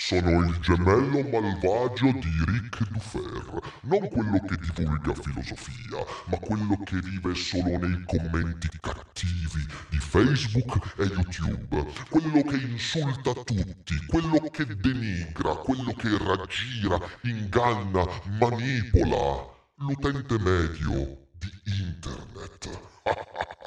sono 0.00 0.46
il 0.46 0.56
gemello 0.60 1.22
malvagio 1.28 2.12
di 2.12 2.30
Ric 2.46 2.88
Dufer, 2.88 3.60
non 3.82 4.08
quello 4.08 4.40
che 4.46 4.56
divulga 4.56 5.12
filosofia, 5.12 5.98
ma 6.26 6.38
quello 6.38 6.80
che 6.84 7.00
vive 7.00 7.34
solo 7.34 7.76
nei 7.78 8.04
commenti 8.06 8.68
cattivi 8.80 9.66
di 9.90 9.98
Facebook 9.98 10.94
e 10.98 11.02
YouTube, 11.02 11.84
quello 12.08 12.42
che 12.42 12.56
insulta 12.56 13.32
tutti, 13.32 14.06
quello 14.06 14.38
che 14.52 14.66
denigra, 14.76 15.56
quello 15.56 15.92
che 15.94 16.16
raggira, 16.16 17.00
inganna, 17.22 18.06
manipola 18.38 19.48
l'utente 19.78 20.38
medio 20.38 21.26
di 21.38 21.50
internet. 21.66 22.80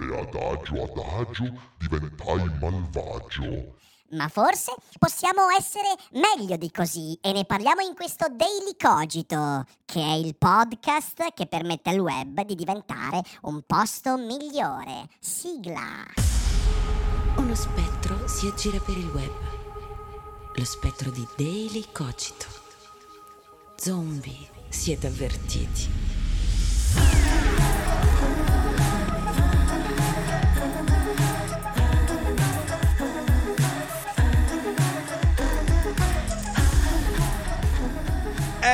e 0.00 0.18
adagio 0.18 0.84
adagio 0.84 1.52
diventai 1.78 2.48
malvagio. 2.60 3.74
Ma 4.10 4.28
forse 4.28 4.72
possiamo 4.98 5.50
essere 5.50 5.94
meglio 6.12 6.56
di 6.56 6.70
così 6.70 7.18
e 7.20 7.32
ne 7.32 7.44
parliamo 7.44 7.82
in 7.82 7.94
questo 7.94 8.26
Daily 8.30 8.74
Cogito, 8.78 9.64
che 9.84 10.00
è 10.00 10.12
il 10.12 10.34
podcast 10.34 11.34
che 11.34 11.46
permette 11.46 11.90
al 11.90 11.98
web 11.98 12.40
di 12.42 12.54
diventare 12.54 13.20
un 13.42 13.60
posto 13.66 14.16
migliore. 14.16 15.08
Sigla. 15.20 16.06
Uno 17.36 17.54
spettro 17.54 18.26
si 18.26 18.46
aggira 18.46 18.78
per 18.80 18.96
il 18.96 19.08
web. 19.08 19.32
Lo 20.54 20.64
spettro 20.64 21.10
di 21.10 21.26
Daily 21.36 21.84
Cogito. 21.92 22.46
Zombie, 23.76 24.48
siete 24.70 25.06
avvertiti. 25.06 26.17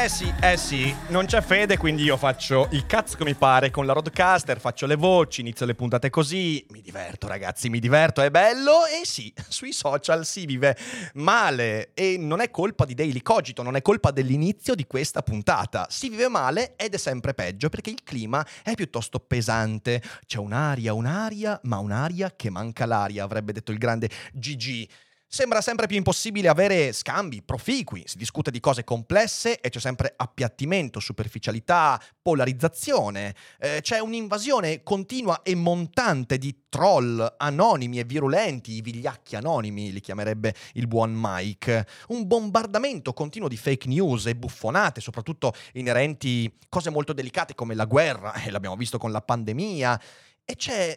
Eh 0.04 0.08
sì, 0.10 0.30
eh 0.42 0.58
sì, 0.58 0.94
non 1.08 1.24
c'è 1.24 1.40
fede, 1.40 1.78
quindi 1.78 2.02
io 2.02 2.18
faccio 2.18 2.68
il 2.72 2.84
cazzo 2.84 3.16
che 3.16 3.24
mi 3.24 3.32
pare 3.32 3.70
con 3.70 3.86
la 3.86 3.94
roadcaster, 3.94 4.60
faccio 4.60 4.84
le 4.84 4.96
voci, 4.96 5.40
inizio 5.40 5.64
le 5.64 5.74
puntate 5.74 6.10
così, 6.10 6.62
mi 6.72 6.82
diverto 6.82 7.26
ragazzi, 7.26 7.70
mi 7.70 7.78
diverto, 7.78 8.20
è 8.20 8.28
bello 8.28 8.84
e 8.84 9.06
sì, 9.06 9.32
sui 9.48 9.72
social 9.72 10.26
si 10.26 10.44
vive 10.44 10.76
male 11.14 11.94
e 11.94 12.18
non 12.18 12.42
è 12.42 12.50
colpa 12.50 12.84
di 12.84 12.92
Daily 12.92 13.22
Cogito, 13.22 13.62
non 13.62 13.76
è 13.76 13.80
colpa 13.80 14.10
dell'inizio 14.10 14.74
di 14.74 14.86
questa 14.86 15.22
puntata, 15.22 15.86
si 15.88 16.10
vive 16.10 16.28
male 16.28 16.74
ed 16.76 16.92
è 16.92 16.98
sempre 16.98 17.32
peggio 17.32 17.70
perché 17.70 17.88
il 17.88 18.02
clima 18.04 18.46
è 18.62 18.74
piuttosto 18.74 19.20
pesante, 19.20 20.02
c'è 20.26 20.36
un'aria, 20.36 20.92
un'aria, 20.92 21.58
ma 21.62 21.78
un'aria 21.78 22.30
che 22.36 22.50
manca 22.50 22.84
l'aria, 22.84 23.24
avrebbe 23.24 23.52
detto 23.54 23.72
il 23.72 23.78
grande 23.78 24.10
Gigi. 24.34 24.86
Sembra 25.34 25.60
sempre 25.60 25.88
più 25.88 25.96
impossibile 25.96 26.46
avere 26.46 26.92
scambi 26.92 27.42
proficui, 27.42 28.04
si 28.06 28.18
discute 28.18 28.52
di 28.52 28.60
cose 28.60 28.84
complesse 28.84 29.58
e 29.58 29.68
c'è 29.68 29.80
sempre 29.80 30.14
appiattimento, 30.16 31.00
superficialità, 31.00 32.00
polarizzazione. 32.22 33.34
Eh, 33.58 33.80
c'è 33.82 33.98
un'invasione 33.98 34.84
continua 34.84 35.42
e 35.42 35.56
montante 35.56 36.38
di 36.38 36.66
troll 36.68 37.34
anonimi 37.36 37.98
e 37.98 38.04
virulenti, 38.04 38.74
i 38.74 38.80
vigliacchi 38.80 39.34
anonimi 39.34 39.90
li 39.90 39.98
chiamerebbe 39.98 40.54
il 40.74 40.86
buon 40.86 41.12
Mike. 41.12 41.84
Un 42.10 42.28
bombardamento 42.28 43.12
continuo 43.12 43.48
di 43.48 43.56
fake 43.56 43.88
news 43.88 44.26
e 44.26 44.36
buffonate, 44.36 45.00
soprattutto 45.00 45.52
inerenti 45.72 46.48
a 46.48 46.66
cose 46.68 46.90
molto 46.90 47.12
delicate 47.12 47.56
come 47.56 47.74
la 47.74 47.86
guerra, 47.86 48.34
e 48.34 48.52
l'abbiamo 48.52 48.76
visto 48.76 48.98
con 48.98 49.10
la 49.10 49.20
pandemia. 49.20 50.00
E 50.44 50.54
c'è 50.54 50.96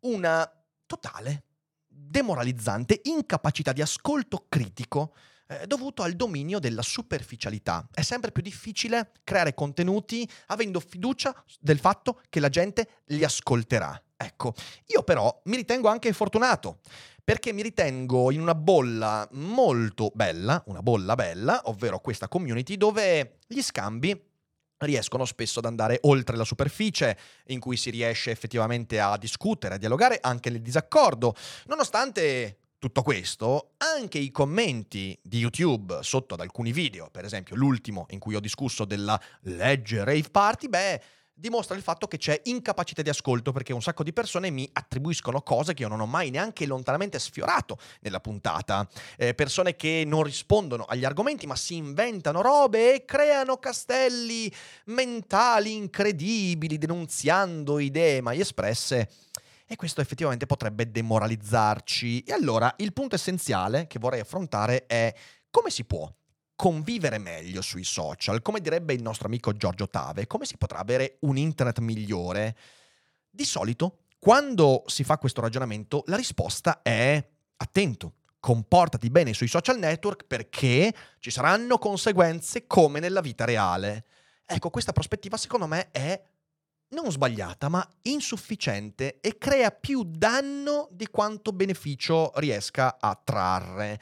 una 0.00 0.46
totale 0.84 1.44
demoralizzante 1.98 3.00
incapacità 3.04 3.72
di 3.72 3.82
ascolto 3.82 4.46
critico 4.48 5.14
eh, 5.48 5.66
dovuto 5.66 6.02
al 6.02 6.12
dominio 6.12 6.58
della 6.58 6.82
superficialità. 6.82 7.86
È 7.92 8.02
sempre 8.02 8.32
più 8.32 8.42
difficile 8.42 9.12
creare 9.24 9.54
contenuti 9.54 10.28
avendo 10.46 10.80
fiducia 10.80 11.34
del 11.58 11.78
fatto 11.78 12.20
che 12.28 12.40
la 12.40 12.48
gente 12.48 13.02
li 13.06 13.24
ascolterà. 13.24 14.00
Ecco, 14.16 14.52
io 14.86 15.02
però 15.02 15.40
mi 15.44 15.56
ritengo 15.56 15.88
anche 15.88 16.12
fortunato 16.12 16.80
perché 17.22 17.52
mi 17.52 17.62
ritengo 17.62 18.30
in 18.30 18.40
una 18.40 18.54
bolla 18.54 19.28
molto 19.32 20.10
bella, 20.14 20.62
una 20.66 20.82
bolla 20.82 21.14
bella, 21.14 21.60
ovvero 21.64 22.00
questa 22.00 22.26
community 22.26 22.76
dove 22.76 23.38
gli 23.46 23.60
scambi 23.60 24.27
riescono 24.78 25.24
spesso 25.24 25.58
ad 25.58 25.64
andare 25.64 25.98
oltre 26.02 26.36
la 26.36 26.44
superficie, 26.44 27.16
in 27.46 27.60
cui 27.60 27.76
si 27.76 27.90
riesce 27.90 28.30
effettivamente 28.30 29.00
a 29.00 29.16
discutere, 29.16 29.74
a 29.74 29.78
dialogare 29.78 30.18
anche 30.20 30.50
nel 30.50 30.62
disaccordo, 30.62 31.34
nonostante 31.66 32.58
tutto 32.78 33.02
questo, 33.02 33.72
anche 33.78 34.18
i 34.18 34.30
commenti 34.30 35.18
di 35.22 35.38
YouTube 35.38 35.98
sotto 36.02 36.34
ad 36.34 36.40
alcuni 36.40 36.72
video, 36.72 37.10
per 37.10 37.24
esempio 37.24 37.56
l'ultimo 37.56 38.06
in 38.10 38.20
cui 38.20 38.36
ho 38.36 38.40
discusso 38.40 38.84
della 38.84 39.20
legge 39.42 40.04
Rave 40.04 40.30
Party, 40.30 40.68
beh, 40.68 41.02
dimostra 41.38 41.76
il 41.76 41.82
fatto 41.82 42.08
che 42.08 42.18
c'è 42.18 42.40
incapacità 42.44 43.02
di 43.02 43.08
ascolto 43.08 43.52
perché 43.52 43.72
un 43.72 43.80
sacco 43.80 44.02
di 44.02 44.12
persone 44.12 44.50
mi 44.50 44.68
attribuiscono 44.72 45.40
cose 45.42 45.72
che 45.72 45.82
io 45.82 45.88
non 45.88 46.00
ho 46.00 46.06
mai 46.06 46.30
neanche 46.30 46.66
lontanamente 46.66 47.18
sfiorato 47.18 47.78
nella 48.00 48.20
puntata. 48.20 48.88
Eh, 49.16 49.34
persone 49.34 49.76
che 49.76 50.02
non 50.04 50.24
rispondono 50.24 50.84
agli 50.84 51.04
argomenti 51.04 51.46
ma 51.46 51.54
si 51.54 51.76
inventano 51.76 52.42
robe 52.42 52.94
e 52.94 53.04
creano 53.04 53.58
castelli 53.58 54.52
mentali 54.86 55.76
incredibili 55.76 56.76
denunziando 56.76 57.78
idee 57.78 58.20
mai 58.20 58.40
espresse. 58.40 59.08
E 59.70 59.76
questo 59.76 60.00
effettivamente 60.00 60.46
potrebbe 60.46 60.90
demoralizzarci. 60.90 62.22
E 62.22 62.32
allora 62.32 62.72
il 62.78 62.92
punto 62.92 63.14
essenziale 63.14 63.86
che 63.86 63.98
vorrei 63.98 64.20
affrontare 64.20 64.86
è 64.86 65.14
come 65.50 65.70
si 65.70 65.84
può 65.84 66.10
convivere 66.58 67.18
meglio 67.18 67.62
sui 67.62 67.84
social, 67.84 68.42
come 68.42 68.60
direbbe 68.60 68.92
il 68.92 69.00
nostro 69.00 69.28
amico 69.28 69.52
Giorgio 69.52 69.88
Tave, 69.88 70.26
come 70.26 70.44
si 70.44 70.56
potrà 70.56 70.80
avere 70.80 71.18
un 71.20 71.36
internet 71.36 71.78
migliore? 71.78 72.56
Di 73.30 73.44
solito, 73.44 74.06
quando 74.18 74.82
si 74.88 75.04
fa 75.04 75.18
questo 75.18 75.40
ragionamento, 75.40 76.02
la 76.06 76.16
risposta 76.16 76.82
è 76.82 77.24
attento, 77.58 78.14
comportati 78.40 79.08
bene 79.08 79.34
sui 79.34 79.46
social 79.46 79.78
network 79.78 80.24
perché 80.26 80.92
ci 81.20 81.30
saranno 81.30 81.78
conseguenze 81.78 82.66
come 82.66 82.98
nella 82.98 83.20
vita 83.20 83.44
reale. 83.44 84.04
Ecco, 84.44 84.70
questa 84.70 84.90
prospettiva 84.90 85.36
secondo 85.36 85.68
me 85.68 85.92
è 85.92 86.20
non 86.88 87.12
sbagliata, 87.12 87.68
ma 87.68 87.88
insufficiente 88.02 89.20
e 89.20 89.38
crea 89.38 89.70
più 89.70 90.02
danno 90.02 90.88
di 90.90 91.06
quanto 91.06 91.52
beneficio 91.52 92.32
riesca 92.34 92.96
a 92.98 93.14
trarre 93.14 94.00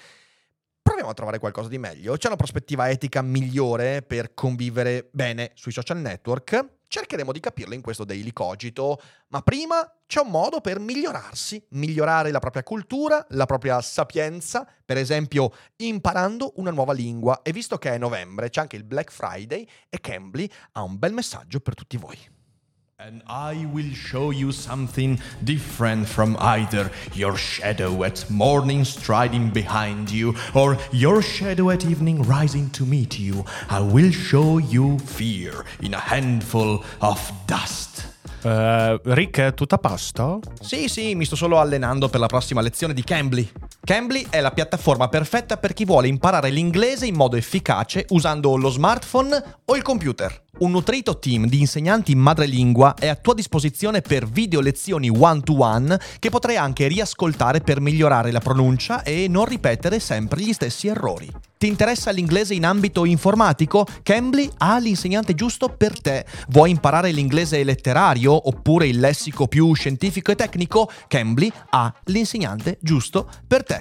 proviamo 0.87 1.11
a 1.11 1.15
trovare 1.15 1.41
qualcosa 1.41 1.69
di 1.69 1.79
meglio. 1.79 2.17
C'è 2.17 2.29
una 2.29 2.37
prospettiva 2.37 2.89
etica 2.89 3.21
migliore 3.21 4.03
per 4.03 4.35
convivere 4.35 5.09
bene 5.11 5.51
sui 5.55 5.73
social 5.73 5.99
network? 5.99 6.75
Cercheremo 6.87 7.33
di 7.33 7.41
capirlo 7.41 7.75
in 7.75 7.81
questo 7.81 8.05
Daily 8.05 8.33
Cogito, 8.33 9.01
ma 9.29 9.43
prima 9.43 9.85
c'è 10.07 10.21
un 10.21 10.31
modo 10.31 10.61
per 10.61 10.79
migliorarsi, 10.79 11.61
migliorare 11.71 12.31
la 12.31 12.39
propria 12.39 12.63
cultura, 12.63 13.27
la 13.31 13.47
propria 13.47 13.81
sapienza, 13.81 14.65
per 14.85 14.97
esempio 14.97 15.53
imparando 15.79 16.53
una 16.57 16.71
nuova 16.71 16.93
lingua. 16.93 17.43
E 17.43 17.51
visto 17.51 17.79
che 17.79 17.91
è 17.91 17.99
novembre, 17.99 18.49
c'è 18.49 18.61
anche 18.61 18.77
il 18.77 18.85
Black 18.85 19.11
Friday 19.11 19.69
e 19.89 20.01
Cambly 20.01 20.49
ha 20.73 20.83
un 20.83 20.97
bel 20.97 21.13
messaggio 21.13 21.59
per 21.59 21.75
tutti 21.75 21.97
voi. 21.97 22.17
And 22.99 23.23
I 23.27 23.69
will 23.75 23.93
show 23.93 24.31
you 24.31 24.53
something 24.53 25.21
different 25.45 26.09
from 26.09 26.35
either 26.41 26.91
your 27.13 27.37
shadow 27.37 28.05
at 28.05 28.25
morning 28.31 28.85
striding 28.85 29.51
behind 29.51 30.11
you 30.11 30.35
or 30.55 30.79
your 30.93 31.21
shadow 31.21 31.69
at 31.69 31.85
evening 31.85 32.23
rising 32.23 32.71
to 32.71 32.87
meet 32.87 33.19
you. 33.19 33.45
I 33.69 33.81
will 33.81 34.11
show 34.11 34.57
you 34.57 34.99
fear 34.99 35.67
in 35.83 35.93
a 35.93 36.01
handful 36.01 36.83
of 37.03 37.21
dust. 37.47 38.07
Uh, 38.43 38.99
Rick, 39.05 39.53
tutto 39.53 39.75
a 39.75 39.79
posto? 39.79 40.41
Sì, 40.63 40.89
sì, 40.89 41.15
mi 41.15 41.27
sto 41.27 41.37
solo 41.37 41.59
allenando 41.59 42.09
per 42.09 42.21
la 42.21 42.29
prossima 42.29 42.63
lezione 42.63 42.95
di 42.95 43.05
Cambly. 43.05 43.47
Cambly 43.87 44.27
è 44.29 44.41
la 44.41 44.51
piattaforma 44.51 45.07
perfetta 45.07 45.59
per 45.59 45.73
chi 45.73 45.85
vuole 45.85 46.09
imparare 46.09 46.51
l'inglese 46.51 47.07
in 47.07 47.15
modo 47.15 47.37
efficace 47.37 48.05
usando 48.09 48.57
lo 48.57 48.69
smartphone 48.69 49.61
o 49.65 49.77
il 49.77 49.83
computer. 49.83 50.43
Un 50.59 50.73
nutrito 50.73 51.19
team 51.19 51.47
di 51.47 51.61
insegnanti 51.61 52.11
in 52.11 52.19
madrelingua 52.19 52.95
è 52.99 53.07
a 53.07 53.15
tua 53.15 53.35
disposizione 53.35 54.01
per 54.01 54.27
video 54.27 54.61
lezioni 54.61 55.09
one-to-one 55.09 56.01
che 56.19 56.31
potrai 56.31 56.57
anche 56.57 56.89
riascoltare 56.89 57.61
per 57.61 57.81
migliorare 57.81 58.33
la 58.33 58.41
pronuncia 58.41 59.05
e 59.05 59.29
non 59.29 59.45
ripetere 59.45 60.01
sempre 60.01 60.41
gli 60.41 60.53
stessi 60.53 60.89
errori. 60.89 61.31
Ti 61.59 61.67
interessa 61.69 62.11
l'inglese 62.11 62.55
in 62.55 62.65
ambito 62.65 63.05
informatico? 63.05 63.87
Cambly 64.03 64.51
ha 64.59 64.79
l'insegnante 64.79 65.35
giusto 65.35 65.69
per 65.69 66.01
te. 66.01 66.25
Vuoi 66.49 66.71
imparare 66.71 67.13
l'inglese 67.13 67.63
letterario 67.63 68.49
oppure 68.49 68.89
il 68.89 68.99
lessico 68.99 69.47
più 69.47 69.73
scientifico 69.75 70.33
e 70.33 70.37
tecnico? 70.37 70.91
Cambly 71.07 71.53
ha 71.71 71.95
l'insegnante 72.05 72.79
giusto 72.81 73.29
per 73.47 73.63
te. 73.63 73.76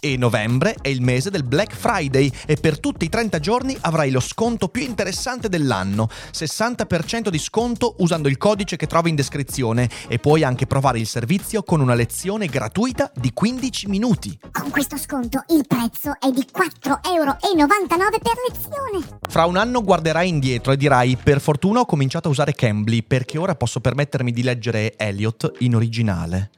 E 0.00 0.16
novembre 0.16 0.76
è 0.80 0.88
il 0.88 1.02
mese 1.02 1.30
del 1.30 1.42
Black 1.42 1.74
Friday 1.74 2.30
e 2.46 2.56
per 2.56 2.78
tutti 2.78 3.04
i 3.04 3.08
30 3.08 3.38
giorni 3.40 3.76
avrai 3.80 4.10
lo 4.10 4.20
sconto 4.20 4.68
più 4.68 4.82
interessante 4.82 5.48
dell'anno, 5.48 6.08
60% 6.32 7.28
di 7.28 7.38
sconto 7.38 7.94
usando 7.98 8.28
il 8.28 8.36
codice 8.36 8.76
che 8.76 8.86
trovi 8.86 9.10
in 9.10 9.16
descrizione 9.16 9.88
e 10.08 10.18
puoi 10.18 10.44
anche 10.44 10.66
provare 10.66 10.98
il 10.98 11.06
servizio 11.06 11.62
con 11.62 11.80
una 11.80 11.94
lezione 11.94 12.46
gratuita 12.46 13.10
di 13.14 13.32
15 13.32 13.88
minuti. 13.88 14.38
Con 14.52 14.70
questo 14.70 14.96
sconto 14.96 15.44
il 15.48 15.64
prezzo 15.66 16.12
è 16.20 16.30
di 16.30 16.46
4,99 16.54 16.98
euro 17.14 17.36
per 17.38 18.34
lezione. 18.48 19.18
Fra 19.28 19.46
un 19.46 19.56
anno 19.56 19.82
guarderai 19.82 20.28
indietro 20.28 20.72
e 20.72 20.76
dirai 20.76 21.16
per 21.16 21.40
fortuna 21.40 21.80
ho 21.80 21.86
cominciato 21.86 22.28
a 22.28 22.30
usare 22.30 22.54
Cambly 22.54 23.02
perché 23.02 23.38
ora 23.38 23.54
posso 23.54 23.80
permettermi 23.80 24.32
di 24.32 24.42
leggere 24.42 24.94
Eliot 24.96 25.52
in 25.60 25.74
originale. 25.74 26.50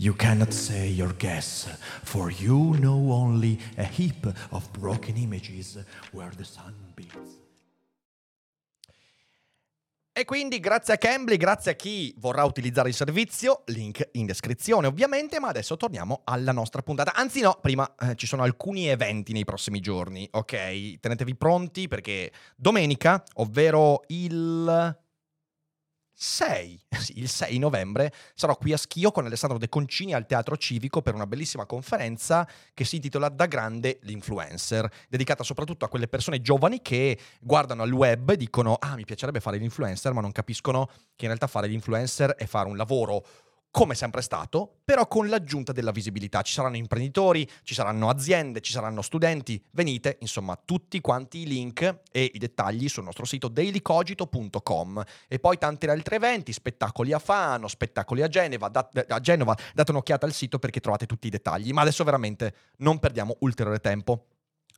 You 0.00 0.14
cannot 0.14 0.52
say 0.52 0.86
your 0.86 1.12
guess, 1.18 1.66
for 2.04 2.30
you 2.30 2.76
know 2.78 3.10
only 3.10 3.58
a 3.76 3.82
heap 3.82 4.32
of 4.52 4.70
broken 4.78 5.16
images 5.16 5.76
where 6.12 6.30
the 6.36 6.44
sun 6.44 6.72
beats. 6.94 7.40
E 10.12 10.24
quindi 10.24 10.60
grazie 10.60 10.94
a 10.94 10.96
Cambly, 10.98 11.36
grazie 11.36 11.72
a 11.72 11.74
chi 11.74 12.14
vorrà 12.18 12.44
utilizzare 12.44 12.90
il 12.90 12.94
servizio, 12.94 13.62
link 13.66 14.10
in 14.12 14.26
descrizione 14.26 14.86
ovviamente, 14.86 15.40
ma 15.40 15.48
adesso 15.48 15.76
torniamo 15.76 16.20
alla 16.22 16.52
nostra 16.52 16.80
puntata. 16.82 17.14
Anzi 17.14 17.40
no, 17.40 17.58
prima 17.60 17.92
eh, 17.96 18.14
ci 18.14 18.26
sono 18.28 18.44
alcuni 18.44 18.86
eventi 18.86 19.32
nei 19.32 19.44
prossimi 19.44 19.80
giorni, 19.80 20.28
ok? 20.30 21.00
Tenetevi 21.00 21.34
pronti 21.34 21.88
perché 21.88 22.30
domenica, 22.54 23.20
ovvero 23.34 24.02
il 24.08 24.96
6, 26.20 26.80
sì, 26.98 27.20
il 27.20 27.28
6 27.28 27.58
novembre 27.58 28.12
sarò 28.34 28.56
qui 28.56 28.72
a 28.72 28.76
Schio 28.76 29.12
con 29.12 29.24
Alessandro 29.24 29.56
De 29.56 29.68
Concini 29.68 30.14
al 30.14 30.26
Teatro 30.26 30.56
Civico 30.56 31.00
per 31.00 31.14
una 31.14 31.28
bellissima 31.28 31.64
conferenza 31.64 32.44
che 32.74 32.84
si 32.84 32.96
intitola 32.96 33.28
Da 33.28 33.46
grande 33.46 34.00
l'influencer, 34.02 34.90
dedicata 35.08 35.44
soprattutto 35.44 35.84
a 35.84 35.88
quelle 35.88 36.08
persone 36.08 36.40
giovani 36.40 36.82
che 36.82 37.16
guardano 37.40 37.84
al 37.84 37.92
web 37.92 38.30
e 38.30 38.36
dicono 38.36 38.74
"Ah, 38.80 38.96
mi 38.96 39.04
piacerebbe 39.04 39.38
fare 39.38 39.58
l'influencer", 39.58 40.12
ma 40.12 40.20
non 40.20 40.32
capiscono 40.32 40.86
che 41.14 41.26
in 41.26 41.28
realtà 41.28 41.46
fare 41.46 41.68
l'influencer 41.68 42.32
è 42.32 42.46
fare 42.46 42.68
un 42.68 42.76
lavoro 42.76 43.24
come 43.70 43.94
sempre 43.94 44.22
stato, 44.22 44.78
però 44.84 45.06
con 45.06 45.28
l'aggiunta 45.28 45.72
della 45.72 45.90
visibilità. 45.90 46.42
Ci 46.42 46.52
saranno 46.52 46.76
imprenditori, 46.76 47.48
ci 47.62 47.74
saranno 47.74 48.08
aziende, 48.08 48.60
ci 48.60 48.72
saranno 48.72 49.02
studenti. 49.02 49.62
Venite, 49.72 50.18
insomma, 50.20 50.58
tutti 50.62 51.00
quanti 51.00 51.40
i 51.40 51.46
link 51.46 52.00
e 52.10 52.30
i 52.32 52.38
dettagli 52.38 52.88
sul 52.88 53.04
nostro 53.04 53.24
sito 53.24 53.48
dailycogito.com. 53.48 55.02
E 55.28 55.38
poi 55.38 55.58
tanti 55.58 55.86
altri 55.86 56.16
eventi, 56.16 56.52
spettacoli 56.52 57.12
a 57.12 57.18
Fano, 57.18 57.68
spettacoli 57.68 58.22
a 58.22 58.28
Genova, 58.28 58.68
da, 58.68 58.88
a 59.08 59.20
Genova. 59.20 59.56
Date 59.74 59.90
un'occhiata 59.90 60.26
al 60.26 60.32
sito 60.32 60.58
perché 60.58 60.80
trovate 60.80 61.06
tutti 61.06 61.26
i 61.26 61.30
dettagli. 61.30 61.72
Ma 61.72 61.82
adesso 61.82 62.04
veramente 62.04 62.54
non 62.78 62.98
perdiamo 62.98 63.36
ulteriore 63.40 63.80
tempo. 63.80 64.26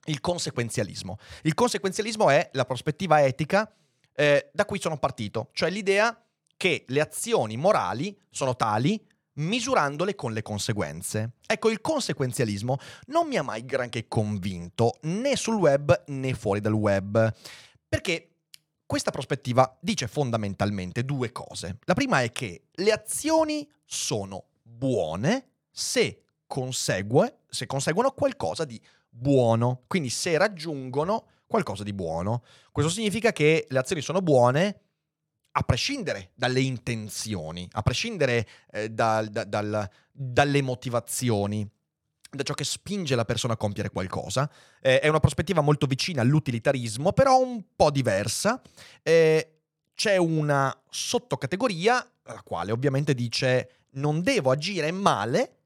Il 0.06 0.20
conseguenzialismo. 0.20 1.18
Il 1.42 1.54
conseguenzialismo 1.54 2.30
è 2.30 2.50
la 2.52 2.64
prospettiva 2.64 3.22
etica 3.22 3.70
eh, 4.14 4.50
da 4.52 4.64
cui 4.64 4.80
sono 4.80 4.98
partito, 4.98 5.50
cioè 5.52 5.70
l'idea 5.70 6.14
che 6.60 6.84
le 6.88 7.00
azioni 7.00 7.56
morali 7.56 8.14
sono 8.28 8.54
tali 8.54 9.02
misurandole 9.36 10.14
con 10.14 10.34
le 10.34 10.42
conseguenze. 10.42 11.36
Ecco, 11.46 11.70
il 11.70 11.80
conseguenzialismo 11.80 12.76
non 13.06 13.26
mi 13.28 13.38
ha 13.38 13.42
mai 13.42 13.64
granché 13.64 14.08
convinto 14.08 14.98
né 15.04 15.36
sul 15.36 15.54
web 15.54 16.04
né 16.08 16.34
fuori 16.34 16.60
dal 16.60 16.74
web, 16.74 17.34
perché 17.88 18.34
questa 18.84 19.10
prospettiva 19.10 19.74
dice 19.80 20.06
fondamentalmente 20.06 21.02
due 21.02 21.32
cose. 21.32 21.78
La 21.84 21.94
prima 21.94 22.20
è 22.20 22.30
che 22.30 22.64
le 22.70 22.92
azioni 22.92 23.66
sono 23.82 24.48
buone 24.60 25.52
se, 25.70 26.24
consegue, 26.46 27.38
se 27.48 27.64
conseguono 27.64 28.10
qualcosa 28.10 28.66
di 28.66 28.78
buono, 29.08 29.84
quindi 29.86 30.10
se 30.10 30.36
raggiungono 30.36 31.24
qualcosa 31.46 31.84
di 31.84 31.94
buono. 31.94 32.42
Questo 32.70 32.92
significa 32.92 33.32
che 33.32 33.64
le 33.66 33.78
azioni 33.78 34.02
sono 34.02 34.20
buone 34.20 34.89
a 35.52 35.62
prescindere 35.62 36.30
dalle 36.34 36.60
intenzioni, 36.60 37.68
a 37.72 37.82
prescindere 37.82 38.46
eh, 38.70 38.88
da, 38.88 39.22
da, 39.22 39.44
dal, 39.44 39.90
dalle 40.12 40.62
motivazioni, 40.62 41.68
da 42.30 42.42
ciò 42.42 42.54
che 42.54 42.64
spinge 42.64 43.16
la 43.16 43.24
persona 43.24 43.54
a 43.54 43.56
compiere 43.56 43.90
qualcosa. 43.90 44.50
Eh, 44.80 45.00
è 45.00 45.08
una 45.08 45.20
prospettiva 45.20 45.60
molto 45.60 45.86
vicina 45.86 46.22
all'utilitarismo, 46.22 47.12
però 47.12 47.40
un 47.40 47.64
po' 47.74 47.90
diversa. 47.90 48.60
Eh, 49.02 49.54
c'è 49.94 50.16
una 50.16 50.74
sottocategoria, 50.88 52.06
la 52.24 52.42
quale 52.42 52.72
ovviamente 52.72 53.14
dice 53.14 53.72
non 53.94 54.22
devo 54.22 54.52
agire 54.52 54.90
male 54.92 55.56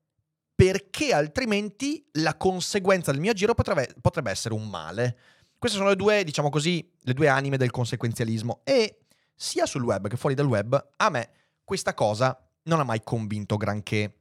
perché 0.55 1.13
altrimenti 1.13 2.05
la 2.13 2.37
conseguenza 2.37 3.11
del 3.11 3.21
mio 3.21 3.33
agire 3.33 3.55
potrebbe, 3.55 3.95
potrebbe 4.01 4.31
essere 4.31 4.55
un 4.55 4.69
male. 4.69 5.19
Queste 5.59 5.79
sono 5.79 5.91
le 5.91 5.97
due, 5.97 6.25
diciamo 6.25 6.49
così, 6.49 6.89
le 7.01 7.13
due 7.13 7.29
anime 7.29 7.57
del 7.57 7.71
conseguenzialismo. 7.71 8.61
E 8.65 9.04
sia 9.35 9.67
sul 9.67 9.83
web 9.83 10.09
che 10.09 10.17
fuori 10.17 10.35
dal 10.35 10.47
web, 10.47 10.91
a 10.97 11.11
me 11.11 11.31
questa 11.65 11.95
cosa 11.95 12.39
non 12.65 12.81
ha 12.81 12.85
mai 12.85 13.03
convinto 13.03 13.57
granché. 13.57 14.19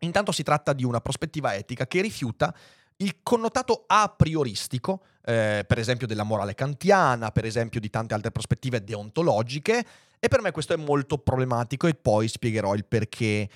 Intanto 0.00 0.32
si 0.32 0.42
tratta 0.42 0.72
di 0.72 0.84
una 0.84 1.00
prospettiva 1.00 1.54
etica 1.54 1.86
che 1.86 2.00
rifiuta 2.00 2.54
il 2.96 3.22
connotato 3.22 3.84
a 3.86 4.12
prioristico, 4.14 5.04
eh, 5.24 5.64
per 5.66 5.78
esempio 5.78 6.06
della 6.06 6.22
morale 6.22 6.54
kantiana, 6.54 7.30
per 7.30 7.44
esempio 7.44 7.80
di 7.80 7.90
tante 7.90 8.14
altre 8.14 8.30
prospettive 8.30 8.84
deontologiche, 8.84 9.84
e 10.18 10.28
per 10.28 10.42
me 10.42 10.50
questo 10.50 10.74
è 10.74 10.76
molto 10.76 11.18
problematico 11.18 11.86
e 11.86 11.94
poi 11.94 12.28
spiegherò 12.28 12.74
il 12.74 12.84
perché. 12.84 13.48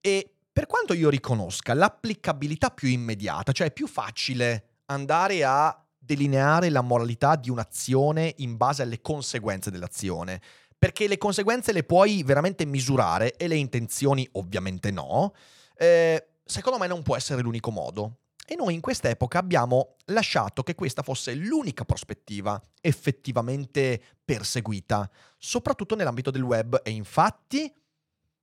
E 0.00 0.34
per 0.52 0.66
quanto 0.66 0.94
io 0.94 1.10
riconosca 1.10 1.74
l'applicabilità 1.74 2.70
più 2.70 2.88
immediata, 2.88 3.50
cioè 3.50 3.68
è 3.68 3.72
più 3.72 3.88
facile 3.88 4.82
andare 4.86 5.42
a 5.42 5.83
delineare 6.04 6.68
la 6.68 6.82
moralità 6.82 7.36
di 7.36 7.50
un'azione 7.50 8.34
in 8.38 8.56
base 8.56 8.82
alle 8.82 9.00
conseguenze 9.00 9.70
dell'azione. 9.70 10.40
Perché 10.78 11.08
le 11.08 11.18
conseguenze 11.18 11.72
le 11.72 11.84
puoi 11.84 12.22
veramente 12.22 12.66
misurare 12.66 13.36
e 13.36 13.48
le 13.48 13.56
intenzioni 13.56 14.28
ovviamente 14.32 14.90
no. 14.90 15.32
Eh, 15.76 16.26
secondo 16.44 16.78
me 16.78 16.86
non 16.86 17.02
può 17.02 17.16
essere 17.16 17.42
l'unico 17.42 17.70
modo. 17.70 18.18
E 18.46 18.56
noi 18.56 18.74
in 18.74 18.82
quest'epoca 18.82 19.38
abbiamo 19.38 19.96
lasciato 20.06 20.62
che 20.62 20.74
questa 20.74 21.02
fosse 21.02 21.34
l'unica 21.34 21.86
prospettiva 21.86 22.60
effettivamente 22.82 24.00
perseguita, 24.22 25.10
soprattutto 25.38 25.94
nell'ambito 25.94 26.30
del 26.30 26.42
web. 26.42 26.78
E 26.84 26.90
infatti 26.90 27.72